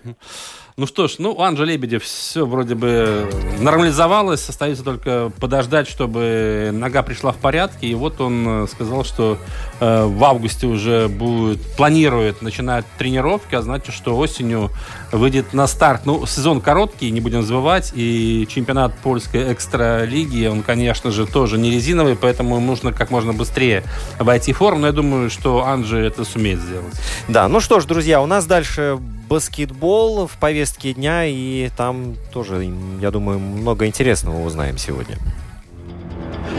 [0.78, 3.30] Ну что ж, ну, у Анжи Лебедев все вроде бы
[3.62, 4.50] нормализовалось.
[4.50, 7.88] Остается только подождать, чтобы нога пришла в порядке.
[7.88, 9.38] И вот он э, сказал, что
[9.80, 14.72] в августе уже будет, планирует начинать тренировки, а значит, что осенью
[15.12, 16.06] выйдет на старт.
[16.06, 17.92] Ну, сезон короткий, не будем забывать.
[17.96, 23.84] И чемпионат польской экстра-лиги, он, конечно же, тоже не резиновый, поэтому нужно как можно быстрее
[24.20, 24.82] войти в форму.
[24.82, 26.94] Но я думаю, что Анжи это сумеет сделать.
[27.28, 32.72] Да, ну что ж, друзья, у нас дальше баскетбол в повестке дня, и там тоже,
[33.02, 35.18] я думаю, много интересного узнаем сегодня.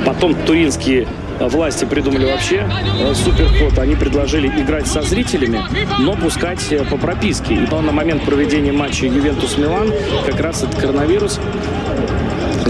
[0.05, 1.07] Потом туринские
[1.39, 2.69] э, власти придумали вообще
[3.01, 3.79] э, суперход.
[3.79, 5.63] Они предложили играть со зрителями,
[5.99, 7.55] но пускать э, по прописке.
[7.55, 9.93] И на момент проведения матча Ювентус-Милан
[10.27, 11.41] как раз этот коронавирус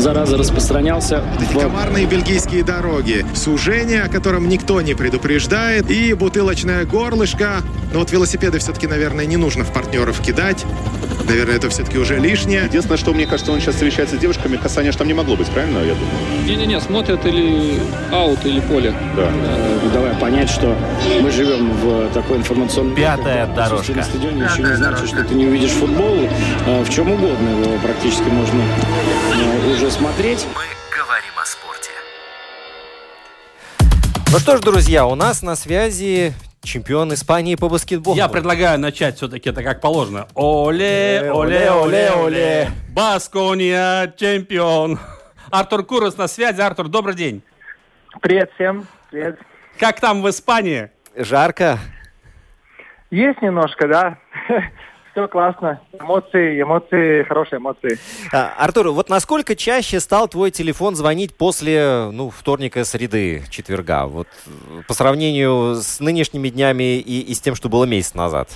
[0.00, 7.62] зараза распространялся в Комарные бельгийские дороги, сужение, о котором никто не предупреждает, и бутылочное горлышко.
[7.92, 10.64] Но вот велосипеды все-таки, наверное, не нужно в партнеров кидать.
[11.28, 12.64] Наверное, это все-таки уже лишнее.
[12.64, 15.48] Единственное, что мне кажется, он сейчас встречается с девушками, касания же там не могло быть,
[15.48, 16.44] правильно, я думаю?
[16.46, 17.80] Не-не-не, смотрят или
[18.12, 18.94] аут, или поле.
[19.16, 19.30] Да.
[19.92, 20.76] Давай понять, что
[21.20, 22.94] мы живем в такой информационной...
[22.94, 23.92] Пятая когда дорожка.
[23.94, 26.28] на стадионе еще не значит, что ты не увидишь футбол.
[26.66, 30.46] Э, В чем угодно его практически можно э, уже смотреть.
[30.54, 30.64] Мы
[30.96, 31.90] говорим о спорте.
[34.32, 38.16] Ну что ж, друзья, у нас на связи чемпион Испании по баскетболу.
[38.16, 40.26] Я предлагаю начать все-таки это как положено.
[40.34, 42.70] Оле, оле, оле, оле.
[42.92, 44.98] Баскония, чемпион.
[45.50, 46.60] Артур Курос на связи.
[46.60, 47.42] Артур, добрый день.
[48.20, 48.86] Привет всем.
[49.10, 49.38] Привет.
[49.78, 50.90] Как там в Испании?
[51.16, 51.78] Жарко.
[53.10, 54.18] Есть немножко, да.
[55.16, 55.80] Все классно.
[55.98, 57.98] Эмоции, эмоции, хорошие эмоции.
[58.34, 64.04] А, Артур, вот насколько чаще стал твой телефон звонить после, ну, вторника, среды, четверга?
[64.04, 68.50] Вот э, по сравнению с нынешними днями и, и с тем, что было месяц назад.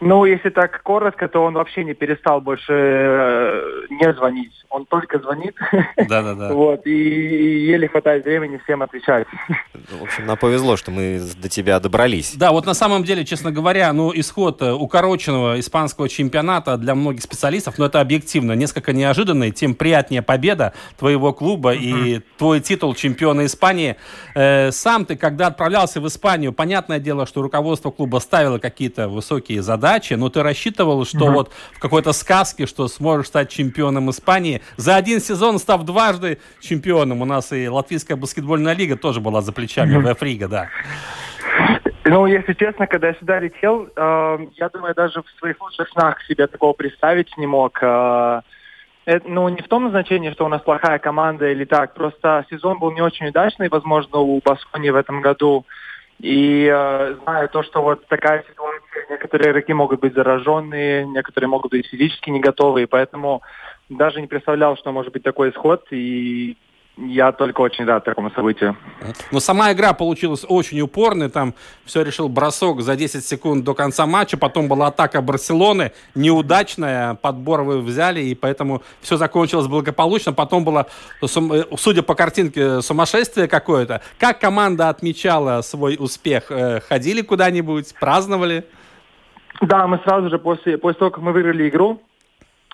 [0.00, 4.52] Ну, если так коротко, то он вообще не перестал больше э, не звонить.
[4.68, 5.56] Он только звонит.
[5.96, 6.52] Да-да-да.
[6.56, 9.26] Вот, и, и еле хватает времени всем отвечать.
[9.72, 12.34] В общем, нам повезло, что мы до тебя добрались.
[12.36, 17.22] Да, вот на самом деле, честно говоря, ну, исход э, укороченного испанского чемпионата для многих
[17.22, 23.46] специалистов, но это объективно, несколько неожиданный, тем приятнее победа твоего клуба и твой титул чемпиона
[23.46, 23.96] Испании.
[24.34, 29.62] Э, сам ты, когда отправлялся в Испанию, понятное дело, что руководство клуба ставило какие-то высокие
[29.62, 29.85] задачи,
[30.16, 31.34] но ты рассчитывал, что Мгм.
[31.34, 37.22] вот в какой-то сказке, что сможешь стать чемпионом Испании, за один сезон став дважды чемпионом.
[37.22, 40.14] У нас и Латвийская баскетбольная лига тоже была за плечами, Мгм.
[40.14, 40.68] ВФ Рига, да.
[42.04, 46.22] Ну, если честно, когда я сюда летел, э, я думаю, даже в своих лучших снах
[46.24, 47.78] себе такого представить не мог.
[47.82, 48.42] Э,
[49.06, 51.94] это, ну, не в том значении, что у нас плохая команда или так.
[51.94, 55.64] Просто сезон был не очень удачный, возможно, у Баскони в этом году.
[56.20, 58.75] И э, знаю то, что вот такая ситуация,
[59.10, 63.42] некоторые игроки могут быть зараженные, некоторые могут быть физически не готовы, и поэтому
[63.88, 66.56] даже не представлял, что может быть такой исход, и
[66.98, 68.74] я только очень рад такому событию.
[69.30, 71.28] Но сама игра получилась очень упорной.
[71.28, 71.52] Там
[71.84, 74.38] все решил бросок за 10 секунд до конца матча.
[74.38, 75.92] Потом была атака Барселоны.
[76.14, 77.14] Неудачная.
[77.14, 78.22] Подбор вы взяли.
[78.22, 80.32] И поэтому все закончилось благополучно.
[80.32, 80.86] Потом было,
[81.22, 84.00] судя по картинке, сумасшествие какое-то.
[84.18, 86.50] Как команда отмечала свой успех?
[86.50, 87.94] Э, ходили куда-нибудь?
[88.00, 88.64] Праздновали?
[89.60, 92.00] Да, мы сразу же после, после того, как мы выиграли игру,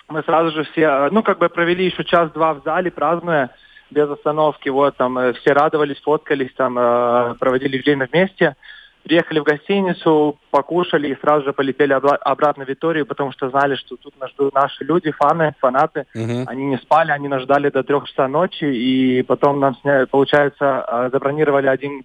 [0.08, 3.50] мы сразу же все, ну, как бы провели еще час-два в зале, празднуя
[3.90, 4.68] без остановки.
[4.68, 8.56] Вот там э, все радовались, фоткались, там э, проводили время вместе.
[9.04, 13.96] Приехали в гостиницу, покушали и сразу же полетели обратно в Виторию, потому что знали, что
[13.96, 16.06] тут нас ждут наши люди, фаны, фанаты.
[16.14, 16.44] Uh-huh.
[16.46, 19.76] Они не спали, они нас ждали до трех часа ночи, и потом нам,
[20.08, 22.04] получается, э, забронировали один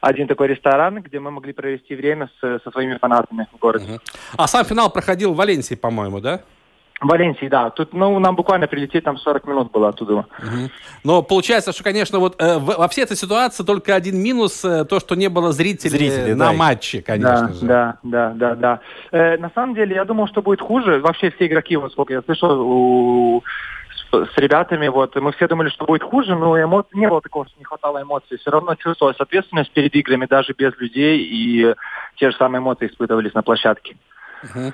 [0.00, 3.86] один такой ресторан, где мы могли провести время с, со своими фанатами в городе.
[3.86, 4.00] Uh-huh.
[4.36, 6.40] А сам финал проходил в Валенсии, по-моему, да?
[7.02, 7.70] Валенсии, да.
[7.70, 10.14] Тут, ну, нам буквально прилететь там 40 минут было оттуда.
[10.14, 10.26] Угу.
[11.04, 15.00] Но получается, что, конечно, вот э, во всей этой ситуации только один минус, э, то,
[15.00, 16.52] что не было зрителей, зрителей на да.
[16.52, 17.66] матче, конечно да, же.
[17.66, 18.80] Да, да, да, да.
[19.10, 21.00] Э, на самом деле, я думал, что будет хуже.
[21.00, 23.42] Вообще все игроки, вот сколько я слышал, у
[24.12, 26.84] с, ребятами, вот, мы все думали, что будет хуже, но эмо...
[26.92, 28.38] не было такого, что не хватало эмоций.
[28.38, 31.74] Все равно чувствовалась ответственность перед играми, даже без людей, и
[32.16, 33.96] те же самые эмоции испытывались на площадке.
[34.42, 34.72] Угу.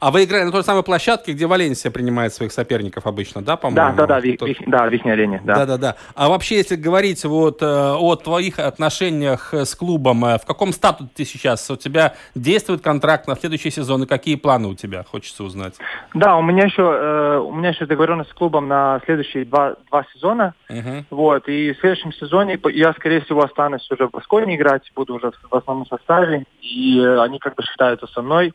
[0.00, 3.96] А вы играли на той самой площадке, где Валенсия принимает своих соперников обычно, да, по-моему?
[3.96, 5.54] Да, да, да, ви, ви, да, Вихня Арене, да.
[5.54, 5.96] Да, да, да.
[6.14, 11.10] А вообще, если говорить вот э, о твоих отношениях с клубом, э, в каком статусе
[11.14, 11.70] ты сейчас?
[11.70, 15.04] У тебя действует контракт на следующий сезон, и какие планы у тебя?
[15.04, 15.74] Хочется узнать.
[16.14, 20.04] Да, у меня еще, э, у меня еще договоренность с клубом на следующие два, два
[20.14, 20.54] сезона.
[20.68, 21.04] Угу.
[21.10, 25.32] Вот, и в следующем сезоне я, скорее всего, останусь уже в Басконе играть, буду уже
[25.50, 28.52] в основном составе, и они как бы считаются со мной.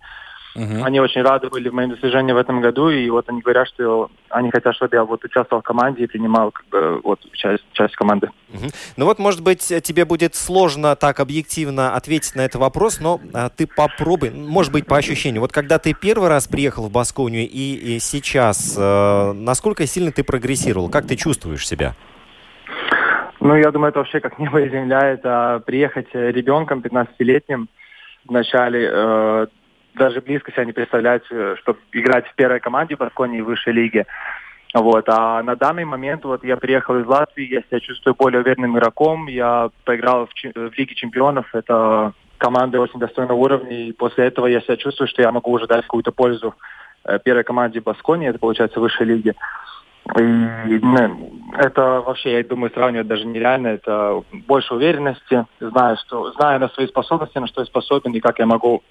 [0.56, 0.84] Uh-huh.
[0.84, 4.10] Они очень рады были в моем достижении в этом году, и вот они говорят, что
[4.30, 7.96] они хотят, чтобы я вот участвовал в команде и принимал как бы, вот, часть, часть
[7.96, 8.30] команды.
[8.52, 8.74] Uh-huh.
[8.98, 13.50] Ну вот, может быть, тебе будет сложно так объективно ответить на этот вопрос, но а,
[13.50, 15.42] ты попробуй, может быть, по ощущению.
[15.42, 20.24] Вот когда ты первый раз приехал в Басконию и, и сейчас, э, насколько сильно ты
[20.24, 20.90] прогрессировал?
[20.90, 21.96] Как ты чувствуешь себя?
[23.40, 25.02] Ну, я думаю, это вообще как небо и земля.
[25.02, 27.70] Это приехать ребенком 15-летним
[28.26, 29.48] в начале, э,
[29.96, 34.06] даже близко себя не представлять, э, чтобы играть в первой команде в Басконии высшей лиге.
[34.74, 35.08] Вот.
[35.10, 39.28] А на данный момент вот я приехал из Латвии, я себя чувствую более уверенным игроком.
[39.28, 41.54] Я поиграл в, в Лиге чемпионов.
[41.54, 43.88] Это команда очень достойного уровня.
[43.88, 46.56] И после этого я себя чувствую, что я могу уже дать какую-то пользу
[47.04, 48.30] э, первой команде Басконии.
[48.30, 49.36] Это получается высшей лиги.
[50.18, 53.68] И ну, это вообще, я думаю, сравнивать даже нереально.
[53.68, 58.40] Это больше уверенности, зная, что, зная на свои способности, на что я способен и как
[58.40, 58.84] я могу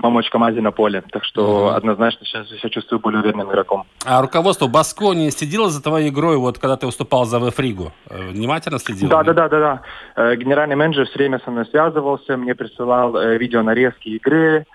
[0.00, 1.02] помочь команде на поле.
[1.10, 1.76] Так что mm-hmm.
[1.76, 3.84] однозначно сейчас я себя чувствую более уверенным игроком.
[4.04, 7.92] А руководство Баскони следило за твоей игрой, вот когда ты выступал за Вефригу?
[8.08, 9.10] Э, внимательно следило?
[9.10, 9.82] Да, да, да, да, да.
[10.16, 14.66] Э, генеральный менеджер все время со мной связывался, мне присылал э, видео нарезки игры,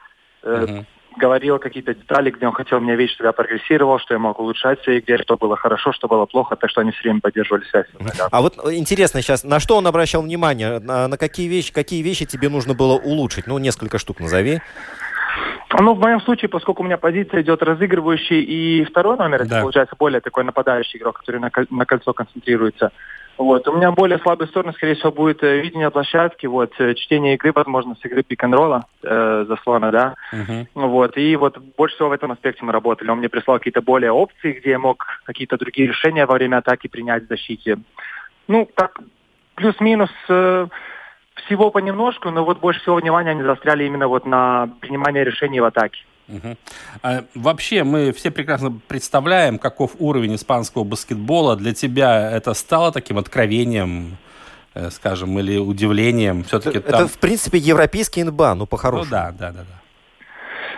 [0.43, 0.86] mm-hmm
[1.17, 4.79] говорил какие-то детали, где он хотел меня видеть, что я прогрессировал, что я мог улучшать
[4.79, 7.63] в своей игре, что было хорошо, что было плохо, так что они все время поддерживали
[7.65, 7.88] связь.
[8.32, 10.79] А вот интересно сейчас, на что он обращал внимание?
[10.79, 13.45] На, на какие вещи, какие вещи тебе нужно было улучшить?
[13.45, 14.62] Ну, несколько штук назови.
[15.80, 19.46] Ну, в моем случае, поскольку у меня позиция идет разыгрывающий и второй номер, да.
[19.46, 22.92] это получается более такой нападающий игрок, который на, на кольцо концентрируется.
[23.39, 23.65] Вот.
[23.70, 27.54] У меня более слабая сторона, скорее всего, будет э, видение площадки, вот, э, чтение игры,
[27.56, 30.15] возможно, с игры пик-н-ролла, э, заслона, да.
[30.34, 30.68] Uh-huh.
[30.74, 31.15] Вот.
[31.15, 33.10] И вот больше всего в этом аспекте мы работали.
[33.10, 36.88] Он мне прислал какие-то более опции, где я мог какие-то другие решения во время атаки
[36.88, 37.78] принять в защите.
[38.50, 39.00] Ну, так,
[39.56, 40.12] плюс-минус...
[40.28, 40.68] Э,
[41.45, 45.65] всего понемножку, но вот больше всего внимания они застряли именно вот на принимание решений в
[45.65, 46.06] атаке.
[46.28, 46.58] Угу.
[47.02, 51.56] А, вообще, мы все прекрасно представляем, каков уровень испанского баскетбола.
[51.56, 54.17] Для тебя это стало таким откровением,
[54.75, 56.43] э, скажем, или удивлением?
[56.43, 57.02] Все-таки это, там...
[57.02, 59.06] это, в принципе, европейский НБА, ну, по-хорошему.
[59.06, 59.60] Ну, да, да, да.
[59.60, 59.80] да.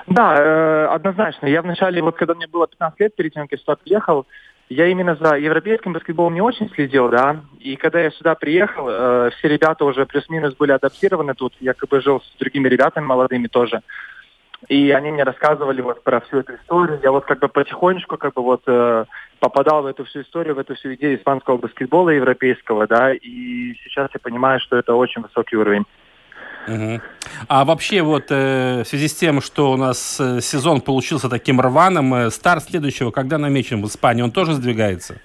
[0.08, 1.46] Да, э, однозначно.
[1.46, 4.26] Я вначале, вот когда мне было 15 лет, перед тем, как я сюда приехал,
[4.72, 7.42] я именно за европейским баскетболом не очень следил, да.
[7.60, 11.54] И когда я сюда приехал, э, все ребята уже плюс-минус были адаптированы тут.
[11.60, 13.82] Я как бы жил с другими ребятами молодыми тоже.
[14.70, 17.02] И они мне рассказывали вот про всю эту историю.
[17.04, 19.06] Я вот как бы потихонечку как бы вот э,
[19.40, 23.12] попадал в эту всю историю, в эту всю идею испанского баскетбола европейского, да.
[23.14, 25.84] И сейчас я понимаю, что это очень высокий уровень.
[26.68, 27.02] Мгм.
[27.48, 31.60] А вообще вот э, в связи с тем, что у нас э, сезон получился таким
[31.60, 35.16] рваным, э, старт следующего, когда намечен в Испании, он тоже сдвигается?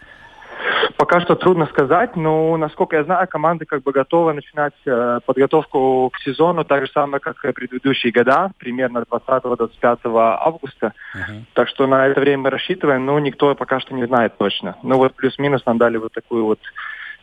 [0.96, 6.10] Пока что трудно сказать, но, насколько я знаю, команды как бы готовы начинать э, подготовку
[6.10, 10.94] к сезону так же самое, как и предыдущие года, примерно 20-25 августа.
[11.52, 14.76] Так что на это время мы рассчитываем, но никто пока что не знает точно.
[14.82, 16.60] Ну вот плюс-минус нам дали вот такую вот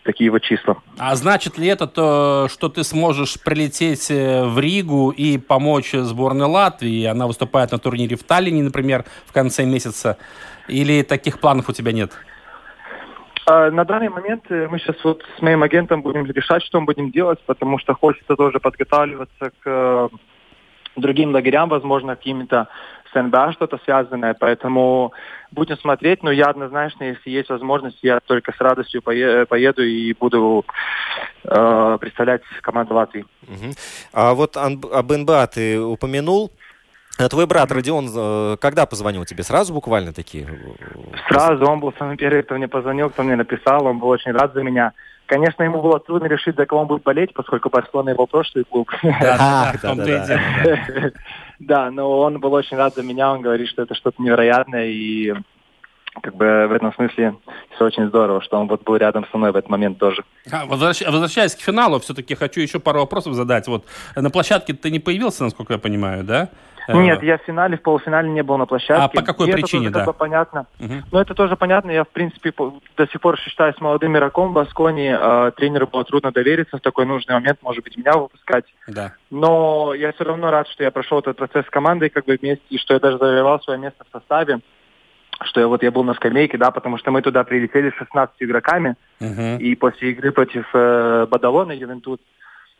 [0.03, 0.77] такие вот числа.
[0.97, 6.47] А значит ли это то, что ты сможешь прилететь э, в Ригу и помочь сборной
[6.47, 7.05] Латвии?
[7.05, 10.17] Она выступает на турнире в Таллине, например, в конце месяца.
[10.67, 12.11] Или таких планов у тебя нет?
[13.45, 16.85] А, На данный момент э, мы сейчас вот с моим агентом будем решать, что мы
[16.85, 20.09] будем делать, потому что хочется тоже подготавливаться к э,
[20.95, 22.67] другим лагерям, возможно, какими-то
[23.13, 25.13] с НБА что-то связанное, поэтому
[25.51, 30.13] будем смотреть, но я однозначно, если есть возможность, я только с радостью пое- поеду и
[30.13, 30.65] буду
[31.43, 33.25] э, представлять команду Латвии.
[33.43, 33.73] Мгм.
[34.13, 36.51] А вот об НБА ты упомянул.
[37.19, 39.43] А Твой брат Родион э, когда позвонил тебе?
[39.43, 40.47] Сразу буквально такие?
[41.27, 44.53] Сразу он был самый первый, кто мне позвонил, кто мне написал, он был очень рад
[44.53, 44.93] за меня.
[45.25, 48.89] Конечно, ему было трудно решить, за кого он будет болеть, поскольку Барселона его прошлый клуб.
[49.03, 51.11] Да, в том-то и дело.
[51.65, 55.33] Да, но он был очень рад за меня, он говорит, что это что-то невероятное, и
[56.21, 57.35] как бы в этом смысле
[57.75, 60.23] все очень здорово, что он вот был рядом со мной в этот момент тоже.
[60.51, 63.67] А, возвращ- Возвращаясь к финалу, все-таки хочу еще пару вопросов задать.
[63.67, 66.49] Вот на площадке ты не появился, насколько я понимаю, да?
[66.87, 69.03] Э, Нет, я в финале, в полуфинале не был на площадке.
[69.03, 70.11] А по какой И это причине, тоже как да?
[70.11, 70.65] бы понятно.
[70.79, 71.03] Мгм.
[71.11, 71.91] Ну, это тоже понятно.
[71.91, 72.51] Я, в принципе,
[72.97, 75.17] до сих пор считаюсь молодым игроком в Басконе.
[75.19, 78.65] Э, тренеру было трудно довериться в такой нужный момент, может быть, меня выпускать.
[78.87, 79.13] Да.
[79.31, 82.63] Но я все равно рад, что я прошел этот процесс с командой как бы вместе,
[82.69, 84.59] и что я даже завоевал свое место в составе.
[85.45, 88.35] Что я вот я был на скамейке, да, потому что мы туда прилетели с 16
[88.39, 89.57] игроками, Мгм.
[89.57, 92.19] и после игры против э, Бадалона Ювентус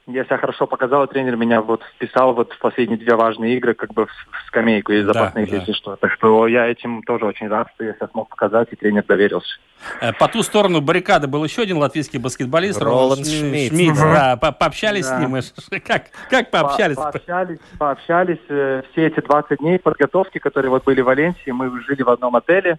[0.05, 3.73] я себя хорошо показал, и тренер меня вот вписал вот в последние две важные игры
[3.73, 5.55] как бы в, в скамейку из Да, запасных, да.
[5.57, 5.95] если что.
[5.95, 9.57] Так что я этим тоже очень рад, что я себя смог показать, и тренер доверился.
[10.01, 12.81] Э, По ту сторону баррикады был еще один латвийский баскетболист.
[12.81, 13.73] Роланд Шми- Шмидт.
[13.73, 14.13] Шмидт, Мгм.
[14.13, 14.37] да.
[14.37, 15.17] По- Пообщались Да.
[15.17, 15.81] с ним?
[15.85, 16.95] Как, как пообщались?
[16.97, 18.39] По- Пообщались, пообщались.
[18.49, 22.35] э, Все эти 20 дней подготовки, которые вот были в Валенсии, мы жили в одном
[22.35, 22.77] отеле,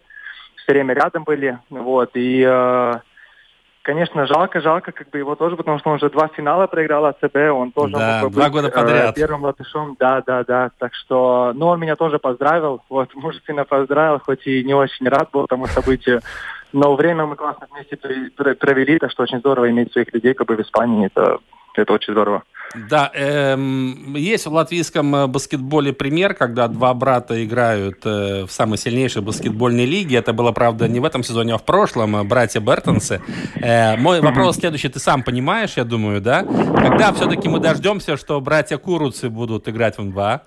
[0.56, 1.58] все время рядом были.
[1.70, 2.94] Вот, и, э,
[3.84, 7.36] конечно, жалко, жалко как бы его тоже, потому что он уже два финала проиграл АЦБ,
[7.52, 9.14] он тоже Да, мог бы два быть, года э, подряд.
[9.14, 10.70] первым латышом, да, да, да.
[10.78, 15.30] Так что, ну, он меня тоже поздравил, вот, мужественно поздравил, хоть и не очень рад
[15.32, 16.20] был тому событию.
[16.72, 20.56] Но время мы классно вместе провели, так что очень здорово иметь своих людей как бы
[20.56, 21.38] в Испании, это,
[21.74, 22.42] это очень здорово.
[22.74, 28.78] Да, эм, есть в латвийском э, баскетболе пример, когда два брата играют э, в самой
[28.78, 30.16] сильнейшей баскетбольной лиге.
[30.16, 32.16] Это было, правда, не в этом сезоне, а в прошлом.
[32.16, 33.20] э, Братья Бертонсы.
[33.54, 34.88] Э, мой вопрос следующий.
[34.88, 36.42] Ты сам понимаешь, я думаю, да?
[36.42, 40.42] Когда все-таки мы дождемся, что братья Куруцы будут играть в НБА?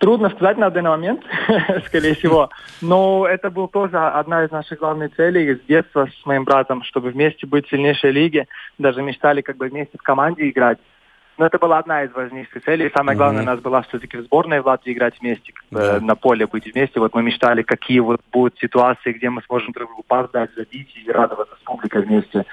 [0.00, 1.22] Трудно сказать на данный момент,
[1.86, 2.48] скорее всего.
[2.80, 7.10] Но это был тоже одна из наших главных целей с детства с моим братом, чтобы
[7.10, 8.48] вместе быть в сильнейшей лиге.
[8.78, 10.78] Даже мечтали как бы вместе в команде играть.
[11.40, 12.92] Но это была одна из важнейших целей.
[12.94, 15.98] Самое главное, у нас была все-таки в сборной в Латвии играть вместе, бы Да.
[15.98, 17.00] на поле быть вместе.
[17.00, 20.94] Вот мы мечтали, какие вот будут ситуации, где мы сможем друг другу пас дать, забить
[20.94, 22.44] и радоваться с публикой вместе.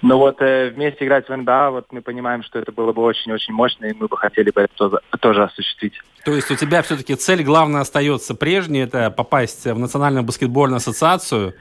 [0.00, 3.52] Но вот э, вместе играть в НБА, вот мы понимаем, что это было бы очень-очень
[3.52, 6.00] мощно, и мы бы хотели бы это тоже, тоже осуществить.
[6.24, 11.54] То есть у тебя все-таки цель главная остается прежней, это попасть в Национальную баскетбольную ассоциацию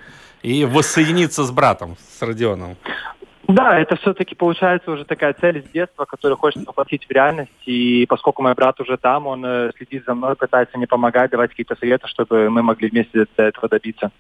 [0.44, 2.78] и воссоединиться с братом, с Родионом.
[3.48, 7.52] Да, это все-таки получается уже такая цель с детства, которую хочется воплотить в реальность.
[7.66, 11.52] И поскольку мой брат уже там, он э, следит за мной, пытается мне помогать, давать
[11.52, 14.12] какие-то советы, чтобы мы могли вместе до этого добиться.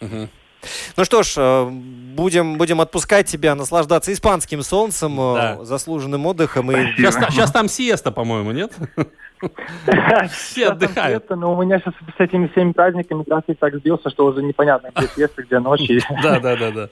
[0.00, 5.64] Ну что ж, э, будем, будем отпускать тебя наслаждаться испанским солнцем, э, Да.
[5.64, 6.70] заслуженным отдыхом.
[6.72, 6.74] И...
[6.96, 8.72] Сейчас, сейчас там сиеста, по-моему, нет?
[10.30, 11.30] Все отдыхают.
[11.30, 15.08] Но у меня сейчас с этими всеми праздниками график так сбился, что уже непонятно, где
[15.08, 16.02] съезд, где ночи.
[16.22, 16.88] Да, да, да, да.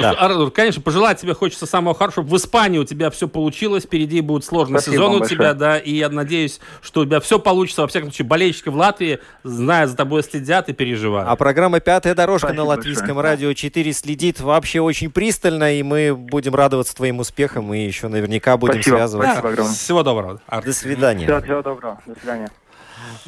[0.00, 0.10] Да.
[0.12, 2.24] Артур, конечно, пожелать тебе хочется самого хорошего.
[2.24, 5.54] В Испании у тебя все получилось, впереди будет сложный Спасибо сезон у тебя, большое.
[5.54, 7.82] да, и я надеюсь, что у тебя все получится.
[7.82, 11.28] Во всяком случае, болельщики в Латвии, зная за тобой, следят и переживают.
[11.30, 13.22] А программа «Пятая дорожка» Спасибо на Латвийском большое.
[13.22, 18.56] радио 4 следит вообще очень пристально, и мы будем радоваться твоим успехам, и еще наверняка
[18.56, 18.96] будем Спасибо.
[18.96, 19.32] связываться.
[19.32, 19.74] Спасибо огромное.
[19.74, 20.40] Всего доброго.
[20.46, 20.66] Артур.
[20.66, 21.24] До свидания.
[21.26, 22.00] Всего, всего доброго.
[22.06, 22.50] До свидания.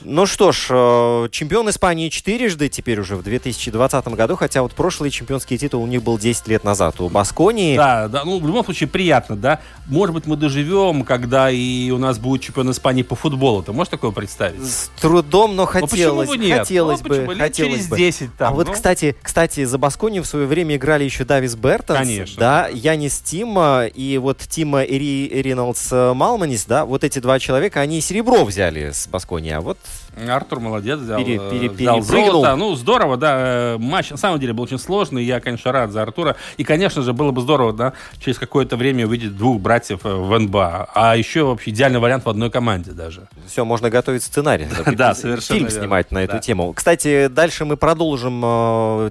[0.04, 5.10] Ну что ж, э, чемпион Испании четырежды теперь уже в 2020 году, хотя вот прошлый
[5.10, 7.76] чемпионский титул у них был 10 лет назад у Басконии.
[7.76, 9.60] Да, да, ну в любом случае приятно, да.
[9.86, 13.62] Может быть, мы доживем, когда и у нас будет чемпион Испании по футболу.
[13.62, 14.62] Ты можешь такое представить?
[14.64, 17.30] С трудом, но Ну, хотелось, почему бы хотелось Ну, бы, почему?
[17.32, 17.96] Лет хотелось через бы.
[17.96, 18.72] 10 там, а вот, ну.
[18.72, 22.40] кстати, кстати, за Басконию в свое время играли еще Давис Бертонс, Конечно.
[22.40, 28.00] да, Янис Тима и вот Тима Эри, Эриналдс Малманис, да, вот эти два человека, они
[28.00, 29.75] серебро взяли с Басконии, а вот
[30.28, 32.56] Артур молодец, взял, Пере- э, пере- взял золото.
[32.56, 33.36] Ну, здорово, да.
[33.74, 35.22] э, Матч на самом деле был очень сложный.
[35.22, 36.36] Я, конечно, рад за Артура.
[36.56, 40.38] И, конечно же, было бы здорово, да, через какое-то время увидеть двух братьев э, в
[40.38, 40.88] НБА.
[40.94, 43.28] А еще вообще идеальный вариант в одной команде даже.
[43.46, 44.66] все, можно готовить сценарий.
[44.96, 46.72] Да, совершенно Фильм снимать на эту тему.
[46.72, 48.40] Кстати, дальше мы продолжим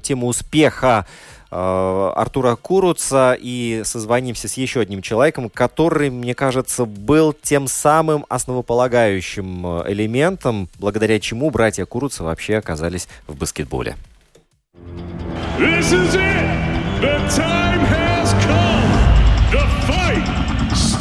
[0.01, 1.05] тему успеха
[1.49, 9.65] Артура Куруца и созвонимся с еще одним человеком, который, мне кажется, был тем самым основополагающим
[9.65, 13.95] э, элементом, благодаря чему братья Куруца вообще оказались в баскетболе.
[15.57, 16.65] This is it.
[17.01, 18.91] The time has come.
[19.51, 20.44] The fight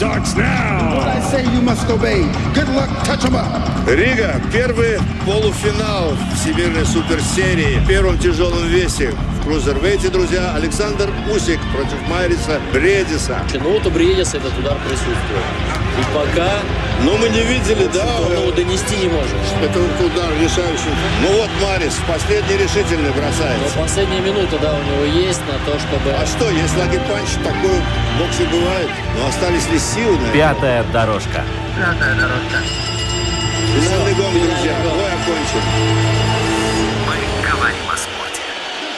[0.05, 0.97] starts now.
[0.99, 2.21] What I say, you must obey.
[2.59, 2.91] Good luck.
[3.09, 3.49] Touch 'em up.
[3.89, 4.41] Рига.
[4.53, 9.15] Первый полуфинал Всемирной суперсерии в первом тяжелом весе.
[9.41, 13.39] В крузервейте, друзья, Александр Усик против Майриса Бредиса.
[13.55, 15.47] Ну вот у Бриедиса этот удар присутствует.
[16.01, 16.51] И пока...
[17.05, 18.07] Но мы не видели, да?
[18.35, 19.35] Ну, донести не может.
[19.63, 20.95] Это удар решающий.
[21.23, 23.77] Ну вот Марис, последний решительный Но бросается.
[23.79, 26.11] последняя минута, да, у него есть на то, чтобы...
[26.17, 28.89] А что, если лагерь-панч такой в боксе бывает?
[29.19, 29.79] Но остались ли?
[30.33, 31.45] Пятая дорожка.
[31.77, 32.59] Пятая дорожка.
[33.81, 34.75] Финальный гонг, друзья.
[34.83, 35.63] Бой окончен.
[37.07, 38.41] Мы говорим о спорте.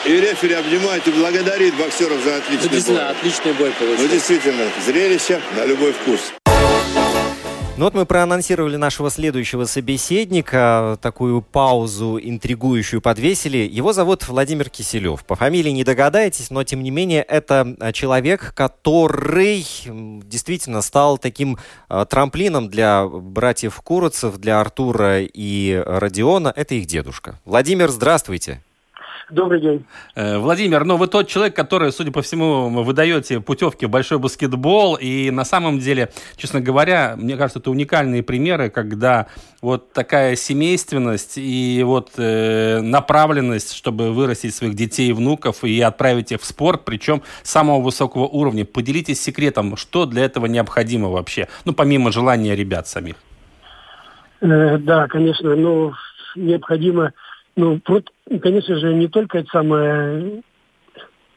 [0.05, 3.11] И рефери обнимает и благодарит боксеров за отличный Действительно, бой.
[3.11, 4.11] отличный бой Ну, получился.
[4.11, 6.33] действительно, зрелище на любой вкус.
[7.77, 13.57] Ну вот мы проанонсировали нашего следующего собеседника, такую паузу интригующую подвесили.
[13.59, 15.23] Его зовут Владимир Киселев.
[15.23, 21.59] По фамилии не догадаетесь, но тем не менее это а, человек, который действительно стал таким
[21.87, 26.51] а, трамплином для братьев Куроцев, для Артура и Родиона.
[26.55, 27.39] Это их дедушка.
[27.45, 28.63] Владимир, здравствуйте.
[29.29, 29.85] Добрый день.
[30.15, 34.19] Э, Владимир, ну вы тот человек, который, судя по всему, вы даете путевки в большой
[34.19, 34.95] баскетбол.
[34.95, 39.27] И на самом деле, честно говоря, мне кажется, это уникальные примеры, когда
[39.61, 46.31] вот такая семейственность и вот э, направленность, чтобы вырастить своих детей и внуков и отправить
[46.31, 48.63] их в спорт, причем самого высокого уровня.
[48.63, 53.15] Поделитесь секретом, что для этого необходимо вообще, ну помимо желания ребят самих.
[54.39, 55.91] Э, да, конечно, ну,
[56.37, 57.11] необходимо,
[57.57, 57.81] ну,
[58.41, 60.41] конечно же, не только это самое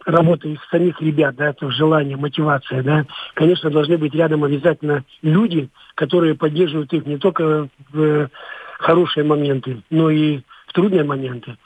[0.07, 3.07] работа их самих ребят, да, это желание, мотивация, да.
[3.35, 8.31] Конечно, должны быть рядом обязательно люди, которые поддерживают их не только в
[8.79, 11.57] хорошие моменты, но и в трудные моменты.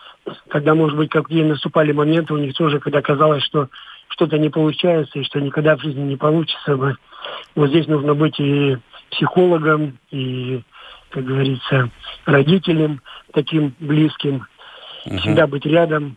[0.49, 3.69] Когда, может быть, какие наступали моменты у них тоже, когда казалось, что
[4.09, 6.97] что-то не получается и что никогда в жизни не получится.
[7.55, 8.79] Вот здесь нужно быть и
[9.11, 10.63] психологом, и,
[11.11, 11.91] как говорится,
[12.27, 13.01] родителем
[13.35, 14.47] таким близким,
[15.18, 16.16] всегда быть рядом.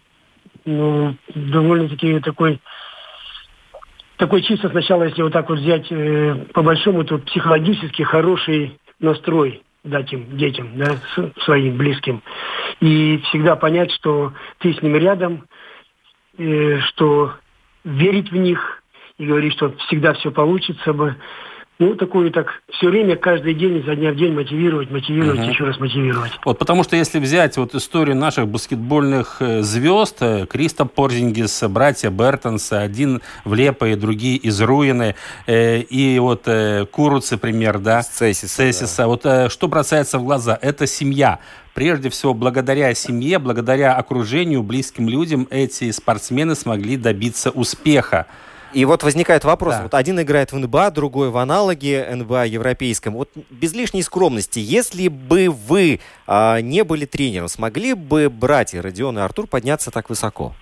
[0.66, 2.60] Ну, довольно-таки такой
[4.18, 9.62] такой чисто сначала, если вот так вот взять э, по большому, то психологически хороший настрой
[9.84, 10.98] дать им, детям, да,
[11.46, 12.22] своим близким.
[12.82, 15.46] И всегда понять, что ты с ними рядом,
[16.38, 17.34] э, что
[17.84, 18.84] верить в них
[19.18, 21.16] и говорить, что всегда все получится бы.
[21.80, 25.50] Ну, такую так все время, каждый день, изо дня в день мотивировать, мотивировать, Мгм.
[25.50, 26.32] еще раз мотивировать.
[26.44, 32.10] Вот потому что если взять вот историю наших баскетбольных э, звезд, э, Криста Порзингис, братья
[32.10, 35.14] Бертонс, один в Лепо и другие из Руины,
[35.46, 40.88] э, и вот э, Куруцы, пример, да, Цессиса, Вот э, что бросается в глаза, это
[40.88, 41.38] семья.
[41.76, 48.26] Прежде всего, благодаря семье, благодаря окружению, близким людям, эти спортсмены смогли добиться успеха.
[48.78, 53.16] И вот возникает вопрос, вот один играет в НБА, другой в аналоге НБА европейском.
[53.16, 59.18] Вот без лишней скромности, если бы вы а, не были тренером, смогли бы братья Родион
[59.18, 60.54] и Артур подняться так высоко?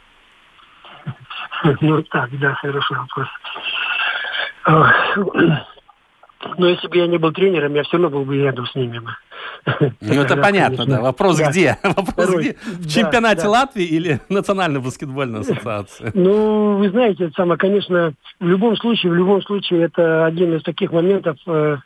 [1.81, 3.27] Ну, так, да, хороший вопрос.
[6.57, 9.01] Но если бы я не был тренером, я все равно был бы рядом с ними.
[10.01, 10.85] Ну, это Да, понятно, конечно.
[10.97, 11.01] да.
[11.01, 11.49] Вопрос Да.
[11.49, 11.77] где?
[11.83, 12.41] Вопрос Второй.
[12.41, 12.53] где?
[12.53, 13.49] В Да, чемпионате да.
[13.49, 16.11] Латвии или Национальной баскетбольной ассоциации?
[16.13, 20.63] Ну, вы знаете, это самое, конечно, в любом случае, в любом случае, это один из
[20.63, 21.77] таких моментов, э,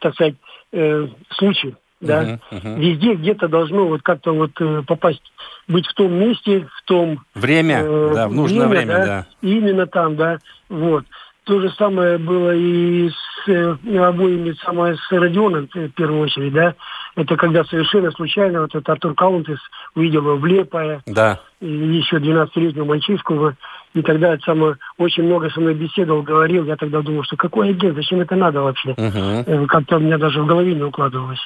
[0.00, 0.34] так сказать,
[0.72, 2.22] э, случай, да.
[2.22, 2.40] Мгм,
[2.70, 2.80] мгм.
[2.80, 5.22] Везде где-то должно вот как-то вот э, попасть,
[5.66, 9.26] быть в том месте, в том Время, э, да, в нужное время, да.
[9.42, 10.38] Именно там, да,
[10.68, 11.04] вот.
[11.44, 16.74] То же самое было и с э, обоими, самое с Родионом, в первую очередь, да.
[17.16, 19.58] Это когда совершенно случайно вот этот Артур Каунтес
[19.94, 21.40] увидел его в Лепое, Да.
[21.60, 23.52] и еще 12-летнего мальчишку,
[23.94, 26.64] И тогда это самое, очень много со мной беседовал, говорил.
[26.64, 28.94] Я тогда думал, что какой агент, зачем это надо вообще?
[28.96, 31.38] Э, Как-то у меня даже в голове не укладывалось.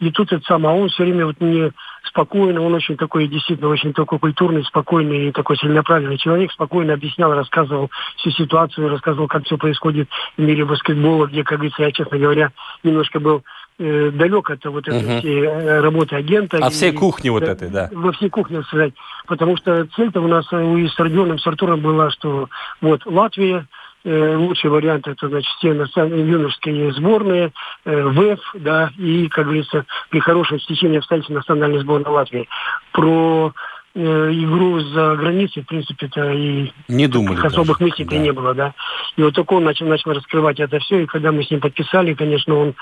[0.00, 1.72] И тут это самое, а он все время вот мне
[2.04, 7.32] спокойно, он очень такой, действительно, очень такой культурный, спокойный и такой целенаправленный человек, спокойно объяснял,
[7.32, 12.18] рассказывал всю ситуацию, рассказывал, как все происходит в мире баскетбола, где, как говорится, я, честно
[12.18, 12.52] говоря,
[12.82, 13.42] немножко был
[13.78, 15.18] э, далек от вот этой Мгм.
[15.20, 16.58] всей э, работы агента.
[16.58, 17.90] От всей кухни вот да, этой, да.
[17.92, 18.94] Во всей кухне, так сказать.
[19.26, 22.48] Потому что цель-то у нас э, и с Родионом, с Артуром была, что
[22.80, 23.66] вот Латвия,
[24.04, 27.52] э, лучший вариант это, значит, все национальные юношеские сборные,
[27.84, 32.48] э, ВЭФ, да, и, как говорится, при хорошем стечении обстоятельств национальной сборной Латвии.
[32.92, 33.52] Про
[33.94, 38.74] игру за границей, в принципе, это и Не думали особых мыслей не было, да.
[39.16, 42.14] И вот только он начал, начал раскрывать это все, и когда мы с ним подписали,
[42.14, 42.74] конечно, он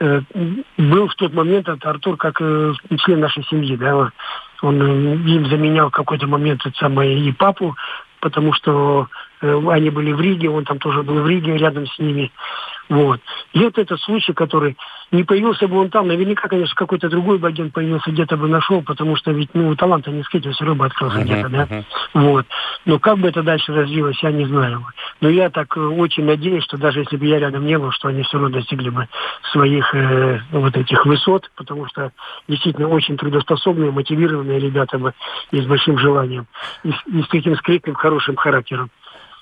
[0.00, 0.22] э,
[0.78, 2.72] был в тот момент, это Артур, как э,
[3.04, 4.10] член нашей семьи, да,
[4.62, 7.76] он э, им заменял в какой-то момент это самое и папу,
[8.20, 9.08] потому что
[9.42, 12.32] э, они были в Риге, он там тоже был в Риге рядом с ними.
[12.88, 13.20] Вот.
[13.54, 14.76] И вот этот случай, который
[15.10, 18.82] не появился бы он там, наверняка, конечно, какой-то другой бы агент появился, где-то бы нашел,
[18.82, 21.66] потому что ведь, ну, таланта не скрыть, все равно бы открылся где-то, да.
[22.14, 22.46] Вот.
[22.84, 24.84] Но как бы это дальше развилось, я не знаю.
[25.20, 28.08] Но я так э, очень надеюсь, что даже если бы я рядом не был, что
[28.08, 29.08] они все равно достигли бы
[29.52, 32.12] своих э, вот этих высот, потому что
[32.48, 35.14] действительно очень трудоспособные, мотивированные ребята бы
[35.52, 36.46] и с большим желанием,
[36.82, 38.90] и, с- и с таким скрытным, хорошим характером.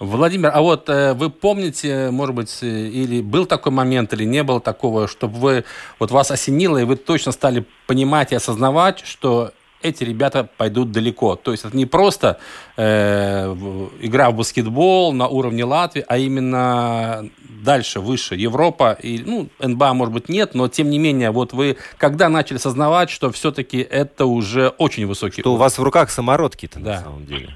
[0.02, 4.42] Владимир, а вот э, вы помните, может быть, э, или был такой момент, или не
[4.42, 5.64] было такого, чтобы вы,
[6.00, 11.36] вот вас осенило, и вы точно стали понимать и осознавать, что эти ребята пойдут далеко.
[11.36, 12.38] То есть это не просто
[12.76, 13.46] э,
[14.00, 17.28] игра в баскетбол на уровне Латвии, а именно
[17.62, 18.98] дальше, выше, Европа.
[19.00, 23.08] И, ну, НБА, может быть, нет, но тем не менее, вот вы когда начали осознавать,
[23.08, 26.96] что все-таки это уже очень высокий Что у вас в руках самородки-то Да.
[26.96, 27.54] на самом деле.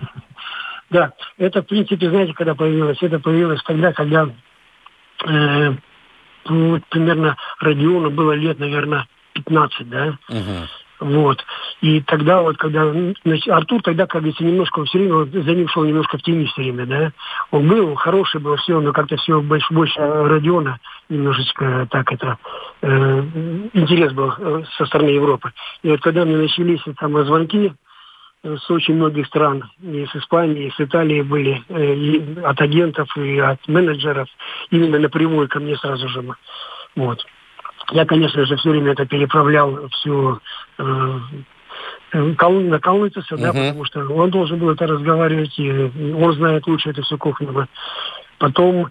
[0.91, 2.99] Да, это, в принципе, знаете, когда появилось?
[3.03, 4.29] Это появилось тогда, когда
[5.27, 5.75] э,
[6.49, 10.19] ну, примерно Родиону было лет, наверное, 15, да?
[10.99, 11.45] Вот.
[11.83, 12.91] И тогда вот, когда
[13.25, 16.47] значит, Артур тогда, как говорится, немножко все время, вот за ним шел немножко в тени
[16.47, 17.13] все время, да.
[17.51, 20.79] Он был, хороший был, все, но как-то все больше, больше Родиона
[21.09, 22.39] немножечко так это
[22.81, 22.89] э,
[23.75, 25.53] интерес был э, со стороны Европы.
[25.83, 27.73] И вот когда мне начались там звонки
[28.55, 33.09] с очень многих стран, и с Испании, и с Италии были, э, и от агентов,
[33.17, 34.29] и от менеджеров,
[34.71, 36.25] именно напрямую ко мне сразу же.
[36.95, 37.25] Вот.
[37.91, 40.41] Я, конечно же, все время это переправлял всю
[40.79, 41.19] э,
[42.13, 43.63] э, Кол- на Калнытиса, да, Мгм.
[43.63, 45.71] потому что он должен был это разговаривать, и
[46.15, 47.69] он знает лучше это все кухню.
[48.39, 48.89] Потом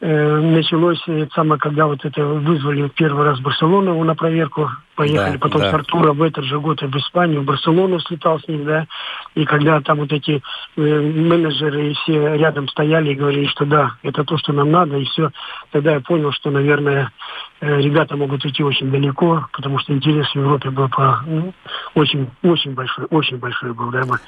[0.00, 5.38] э, началось э, самое, когда вот это вызвали первый раз Барселону на проверку, поехали Да,
[5.38, 5.70] потом да.
[5.70, 8.86] с Артура в этот же год в Испанию, в Барселону слетал с ним, да,
[9.34, 10.42] и когда там вот эти
[10.76, 15.04] э, менеджеры все рядом стояли и говорили, что да, это то, что нам надо, и
[15.04, 15.30] все,
[15.70, 17.12] тогда я понял, что, наверное,
[17.60, 21.52] э, ребята могут уйти очень далеко, потому что интерес в Европе был по, ну,
[21.94, 24.18] очень, очень большой, очень большой был, да, мы-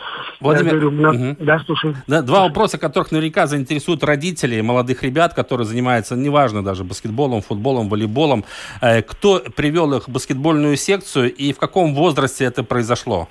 [0.41, 1.37] Владимир, я говорю, на- мгм.
[1.41, 1.95] да, слушай.
[2.07, 7.89] Да, два вопроса, которых наверняка заинтересуют родителей молодых ребят, которые занимаются, неважно даже, баскетболом, футболом,
[7.89, 8.45] волейболом.
[8.83, 13.29] Э, Кто привел их в баскетбольную секцию и в каком возрасте это произошло?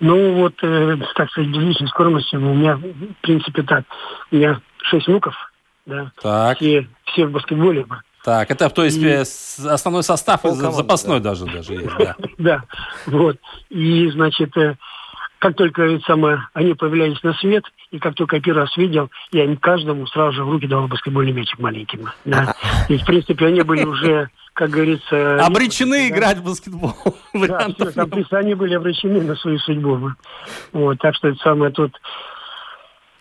[0.00, 2.82] Ну вот, э, так сказать, без лишней скромности, у меня, в
[3.22, 3.84] принципе, так,
[4.30, 5.34] у меня шесть внуков,
[5.86, 6.58] да, Так.
[6.58, 7.86] все, все в баскетболе,
[8.24, 9.20] Так, это, то есть, И- э,
[9.70, 12.16] основной состав, Полкоманда, запасной даже, даже есть, да.
[12.38, 12.64] да,
[13.06, 13.36] вот,
[13.70, 14.76] и, значит, э,
[15.38, 19.44] как только самое, они появлялись на свет, и как только я первый раз видел, я
[19.44, 22.54] им каждому сразу же в руки давал баскетбольный мячик маленьким, да,
[22.88, 25.36] и, в принципе, они были уже, как говорится...
[25.44, 26.08] Обречены да.
[26.08, 26.94] играть в баскетбол.
[27.34, 30.12] Да, всё, там, они были обращены на свою судьбу.
[30.72, 32.00] Вот, так что это самое тут...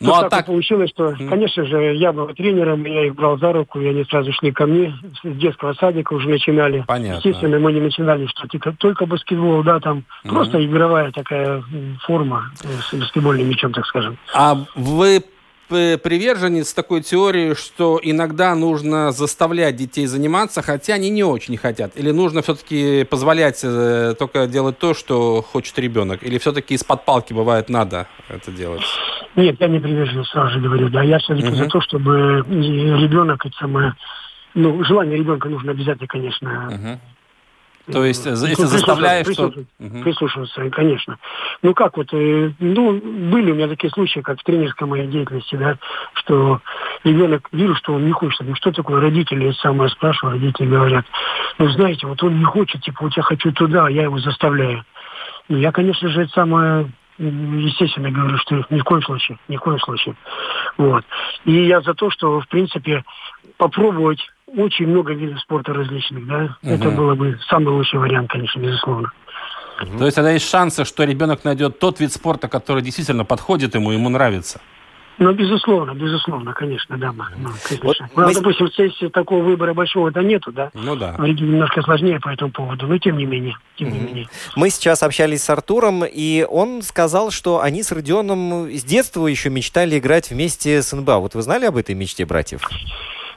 [0.03, 3.15] Ну, Тут а так, так- вот получилось, что, конечно же, я был тренером, я их
[3.15, 4.93] брал за руку, и они сразу шли ко мне,
[5.23, 6.83] с детского садика уже начинали.
[6.85, 7.15] Понятно.
[7.17, 10.35] Естественно, мы не начинали, что только, только баскетбол, да, там Мгм.
[10.35, 11.63] просто игровая такая
[12.05, 12.51] форма
[12.89, 14.17] с баскетбольным мячом, так скажем.
[14.33, 15.23] А вы
[15.69, 21.93] приверженец такой теории, что иногда нужно заставлять детей заниматься, хотя они не очень хотят?
[21.95, 26.21] Или нужно все-таки позволять э, только делать то, что хочет ребенок?
[26.23, 28.83] Или все-таки из-под палки бывает надо это делать?
[29.35, 31.55] Нет, я не привержен, сразу же говорю, да, я все-таки Мгм.
[31.55, 33.95] за то, чтобы ребенок, это самое,
[34.53, 36.99] ну, желание ребенка нужно обязательно, конечно,
[37.91, 39.49] То есть, э, если Прислушиваться, заставляешь, что...
[39.49, 41.17] прислушиваться, прислушиваться, конечно.
[41.61, 45.55] Ну как вот, э, ну были у меня такие случаи, как в тренерской моей деятельности,
[45.55, 45.77] да,
[46.13, 46.61] что
[47.03, 48.39] ребенок, вижу, что он не хочет.
[48.47, 51.05] Ну что такое родители, я самое спрашиваю, родители говорят,
[51.57, 54.85] ну знаете, вот он не хочет, типа, вот я хочу туда, а я его заставляю.
[55.49, 59.59] Ну я, конечно же, это самое естественно, говорю, что ни в коем случае, ни в
[59.61, 60.15] коем случае.
[60.77, 61.03] Вот.
[61.45, 63.03] И я за то, что, в принципе,
[63.57, 66.73] попробовать очень много видов спорта различных, да, Мгм.
[66.73, 69.11] это было бы самый лучший вариант, конечно, безусловно.
[69.97, 73.91] То есть тогда есть шансы, что ребенок найдет тот вид спорта, который действительно подходит ему,
[73.91, 74.61] ему нравится.
[75.19, 77.11] Ну, безусловно, безусловно, конечно, да.
[77.11, 77.49] Ну.
[77.83, 80.71] Вот Ну, мы- допустим, здесь такого выбора большого-то нету, да.
[80.73, 81.15] Ну да.
[81.17, 84.27] В немножко сложнее по этому поводу, но тем не менее, тем не менее.
[84.55, 89.49] Мы сейчас общались с Артуром, и он сказал, что они с Родионом с детства еще
[89.49, 91.19] мечтали играть вместе с НБА.
[91.19, 92.61] Вот вы знали об этой мечте братьев?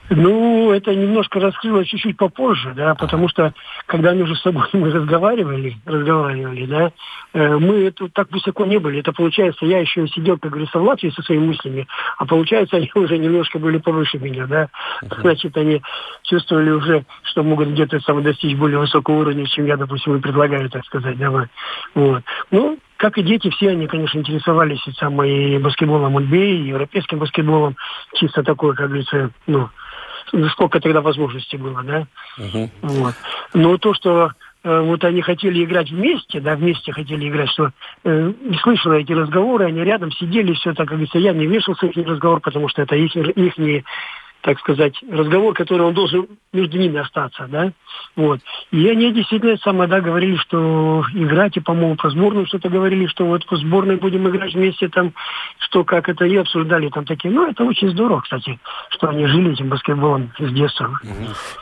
[0.09, 3.53] Ну, это немножко раскрылось чуть-чуть попозже, да, потому что,
[3.87, 6.91] когда между собой мы разговаривали, разговаривали, да,
[7.33, 8.99] э, мы это так высоко не были.
[8.99, 11.87] Это, получается, я еще сидел, как говорится, в Латвии со своими мыслями,
[12.17, 14.69] а получается, они уже немножко были повыше меня, да.
[15.01, 15.81] Значит, они
[16.23, 20.69] чувствовали уже, что могут где-то сам достичь более высокого уровня, чем я, допустим, и предлагаю,
[20.69, 21.49] так сказать, да,
[21.95, 22.23] вот.
[22.51, 27.75] Ну, как и дети, все они, конечно, интересовались и самой баскетболом NBA, и европейским баскетболом,
[28.15, 29.69] чисто такой, как говорится, ну,
[30.51, 32.07] сколько тогда возможностей было, да.
[32.81, 33.15] Вот.
[33.53, 34.31] Но то, что
[34.63, 37.71] э, вот они хотели играть вместе, да, вместе хотели играть, что
[38.03, 41.87] э, не слышала эти разговоры, они рядом сидели, все так, как говорится, я не вешался
[41.87, 43.83] их разговор, потому что это их, их
[44.41, 47.71] так сказать, разговор, который он должен между ними остаться, да,
[48.15, 48.39] вот.
[48.71, 53.25] И они действительно самое, да, говорили, что играть, и, по-моему, про сборную что-то говорили, что
[53.25, 55.13] вот по сборной будем играть вместе, там,
[55.59, 58.59] что как это, и обсуждали там такие, ну, это очень здорово, кстати,
[58.89, 60.99] что они жили этим баскетболом с детства.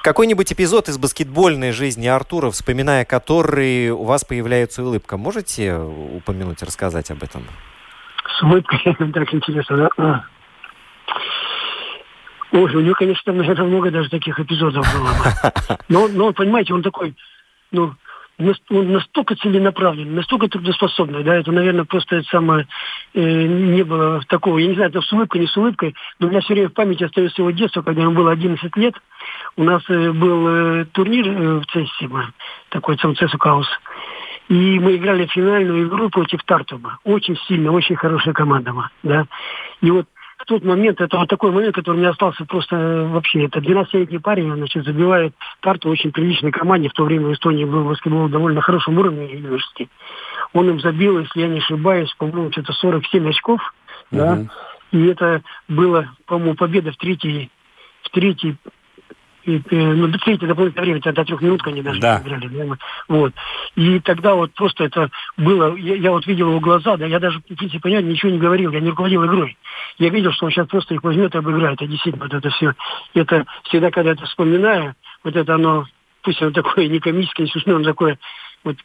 [0.03, 5.17] Какой-нибудь эпизод из баскетбольной жизни Артура, вспоминая который, у вас появляется улыбка.
[5.17, 7.43] Можете упомянуть, рассказать об этом?
[8.37, 10.25] С улыбкой, так интересно, да?
[12.55, 15.09] Ой, у него, конечно, там, наверное, много даже таких эпизодов было.
[15.09, 15.77] бы.
[15.89, 17.13] Но, но понимаете, он такой,
[17.71, 17.93] ну,
[18.69, 22.67] он настолько целенаправленный, настолько трудоспособный, да, это, наверное, просто это самое,
[23.13, 26.29] э, не было такого, я не знаю, это с улыбкой, не с улыбкой, но у
[26.29, 28.95] меня все время в памяти остается его детство, когда ему было 11 лет,
[29.57, 32.09] у нас э, был э, турнир э, в Цессе,
[32.69, 33.67] такой ЦМЦ Каус,
[34.47, 36.99] и мы играли финальную игру против Тартуба.
[37.03, 39.25] Очень сильная, очень хорошая команда, ма, да.
[39.81, 40.05] И вот
[40.45, 44.19] в тот момент, это вот такой момент, который мне остался просто э, вообще, это 12-летний
[44.19, 48.29] парень, он, значит, забивает Тарту очень приличной команде, в то время в Эстонии был баскетбол
[48.29, 49.89] довольно хорошем уровне юношеский.
[50.53, 53.73] Он им забил, если я не ошибаюсь, по-моему, что-то 47 очков,
[54.11, 54.45] да,
[54.91, 57.49] и это было, по-моему, победа в третьей,
[58.03, 58.55] в третьей
[59.45, 62.21] и, э, ну, до третьей дополнительное время, тогда трех минут они даже Да.
[62.23, 62.47] играли.
[62.47, 62.77] да,
[63.07, 63.33] вот.
[63.75, 67.39] И тогда вот просто это было, я, я вот видел его глаза, да, я даже,
[67.39, 69.57] в принципе, понятно, ничего не говорил, я не руководил игрой.
[69.97, 72.73] Я видел, что он сейчас просто их возьмет и обыграет, а действительно вот это все.
[73.13, 75.85] Это всегда, когда это вспоминаю, вот это оно,
[76.23, 78.17] пусть оно такое не комическое, не смешное, но такое
[78.63, 78.77] вот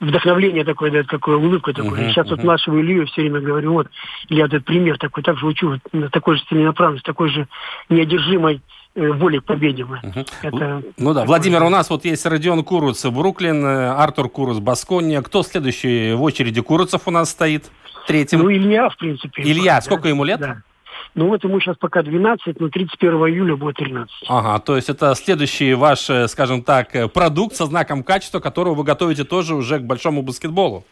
[0.00, 2.00] вдохновление такое дает, какое улыбка такое.
[2.00, 2.46] Мгм, Сейчас вот мгм.
[2.46, 3.88] младшего Илью все время говорю, вот,
[4.28, 7.48] я этот пример такой, так же учу, вот, на такой же целенаправленности, такой же
[7.88, 8.62] неодержимой
[8.98, 9.84] э, волей к победе.
[9.84, 10.00] мы.
[10.42, 15.22] Это Ну да, Владимир, у нас вот есть Родион Куруц, Бруклин, э, Артур Куруц, Басконья.
[15.22, 16.60] Кто следующий в очереди?
[16.60, 17.70] Куруцев у нас стоит
[18.06, 18.40] третьим.
[18.40, 19.42] Ну, Илья, в принципе.
[19.42, 20.40] Илья, Да, сколько ему лет?
[20.40, 20.62] да.
[21.14, 24.14] Ну, вот ему сейчас пока 12, но 31 июля будет 13.
[24.28, 28.84] Ага, то есть это следующий ваш, э, скажем так, продукт со знаком качества, которого вы
[28.84, 30.84] готовите тоже уже к большому баскетболу.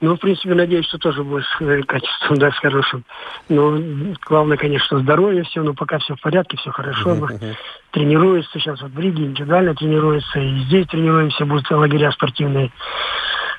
[0.00, 3.04] Ну, в принципе, надеюсь, что тоже будет с э, качеством, да, с хорошим.
[3.50, 3.78] Но
[4.26, 7.14] главное, конечно, здоровье все, но пока все в порядке, все хорошо.
[7.14, 7.56] Мы
[7.90, 12.70] Тренируется сейчас вот в Риге, индивидуально тренируется, и здесь тренируемся, будут лагеря спортивные.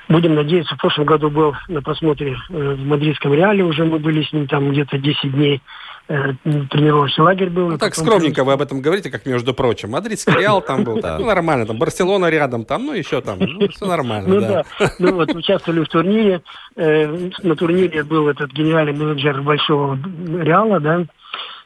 [0.08, 4.24] Будем надеяться, в прошлом году был на просмотре э, в мадридском Реале, уже мы были
[4.24, 5.62] с ним там где-то 10 дней,
[6.08, 6.32] э,
[6.70, 7.70] тренировочный лагерь был.
[7.70, 9.90] Ну так скромненько вы об этом говорите, как между прочим.
[9.90, 13.86] Мадридский Реал там был, ну нормально, там Барселона рядом, там, ну еще там, ну, все
[13.86, 14.64] нормально, Ну да.
[14.78, 16.42] да, ну вот участвовали в турнире.
[16.76, 19.98] Э, на турнире был этот генеральный менеджер большого
[20.40, 21.04] Реала, да.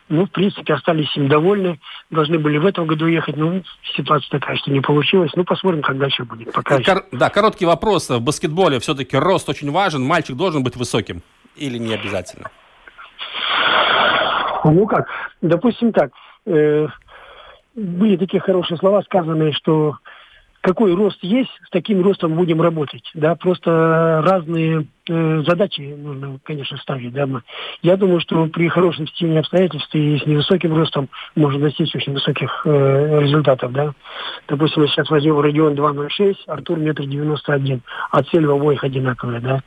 [0.08, 1.80] Ну, в принципе, остались им довольны.
[2.10, 3.60] Должны были в этом году ехать, но
[3.96, 5.32] ситуация такая, что не получилось.
[5.34, 6.52] Ну, посмотрим, как дальше будет.
[6.52, 6.92] Пока еще.
[6.92, 8.08] Кор- да, короткий вопрос.
[8.08, 10.02] В баскетболе все-таки рост очень важен.
[10.04, 11.22] Мальчик должен быть высоким
[11.56, 12.50] или не обязательно?
[14.72, 15.08] Ну как,
[15.40, 16.10] допустим так,
[16.46, 16.86] э,
[17.74, 19.96] были такие хорошие слова сказанные, что
[20.66, 23.08] какой рост есть, с таким ростом будем работать.
[23.14, 27.12] Да, просто разные э, задачи нужно, конечно, ставить.
[27.12, 27.42] Да, мы.
[27.82, 32.62] Я думаю, что при хорошем стечении обстоятельств и с невысоким ростом можно достичь очень высоких
[32.64, 33.70] э, результатов.
[33.72, 33.92] Да.
[34.48, 39.40] Допустим, мы сейчас возьмем Родион 2.06, Артур метр девяносто один, а цель в обоих одинаковая.
[39.40, 39.60] Да.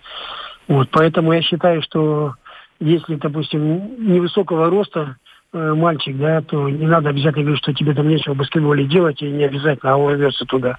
[0.67, 2.33] Вот, поэтому я считаю, что
[2.79, 5.17] если, допустим, невысокого роста
[5.53, 9.21] э, мальчик, да, то не надо обязательно говорить, что тебе там нечего в баскетболе делать,
[9.21, 10.77] и не обязательно, а он рвется туда.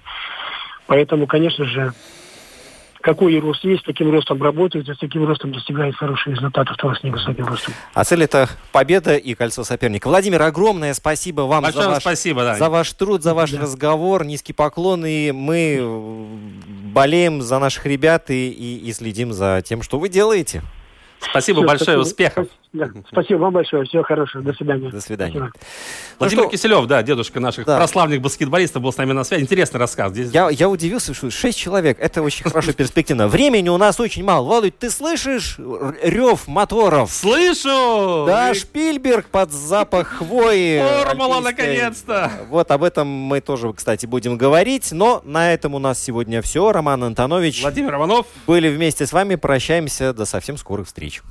[0.87, 1.93] Поэтому, конечно же,
[3.01, 6.93] какой рост есть, таким ростом работают, и с таким ростом достигают хорошие результаты, в том
[6.93, 7.73] числе невысоким ростом.
[7.93, 10.07] А цель это победа и кольцо соперника.
[10.07, 12.55] Владимир, огромное спасибо вам Большое за ваш, спасибо, да.
[12.55, 14.23] за ваш труд, за ваш разговор.
[14.25, 15.05] Низкий поклон.
[15.05, 16.27] И мы
[16.93, 20.61] болеем за наших ребят и, и, и следим за тем, что вы делаете.
[21.29, 22.01] Спасибо большое, спасибо.
[22.01, 22.47] успехов.
[22.73, 24.89] Да, спасибо вам большое, всего хорошего, до свидания.
[24.89, 25.33] До свидания.
[25.33, 25.51] Спасибо.
[26.19, 27.77] Владимир Киселев, да, дедушка наших Да.
[27.77, 29.41] прославленных баскетболистов, был с нами на связи.
[29.43, 30.13] Интересный рассказ.
[30.13, 33.27] Здесь Я, я удивился, что шесть человек, это очень хорошо перспективно.
[33.27, 34.47] Времени у нас очень мало.
[34.47, 35.57] Володь, ты слышишь
[36.01, 37.11] рев моторов?
[37.11, 38.23] Слышу!
[38.27, 40.79] Да, И- Шпильберг под запах хвои.
[41.03, 42.31] Формула, наконец-то!
[42.49, 44.93] Вот об этом мы тоже, кстати, будем говорить.
[44.93, 46.71] Но на этом у нас сегодня все.
[46.71, 47.63] Роман Антонович.
[47.63, 48.27] Владимир Иванов.
[48.47, 49.35] Были вместе с вами.
[49.35, 50.13] Прощаемся.
[50.13, 51.21] До совсем скорых встреч.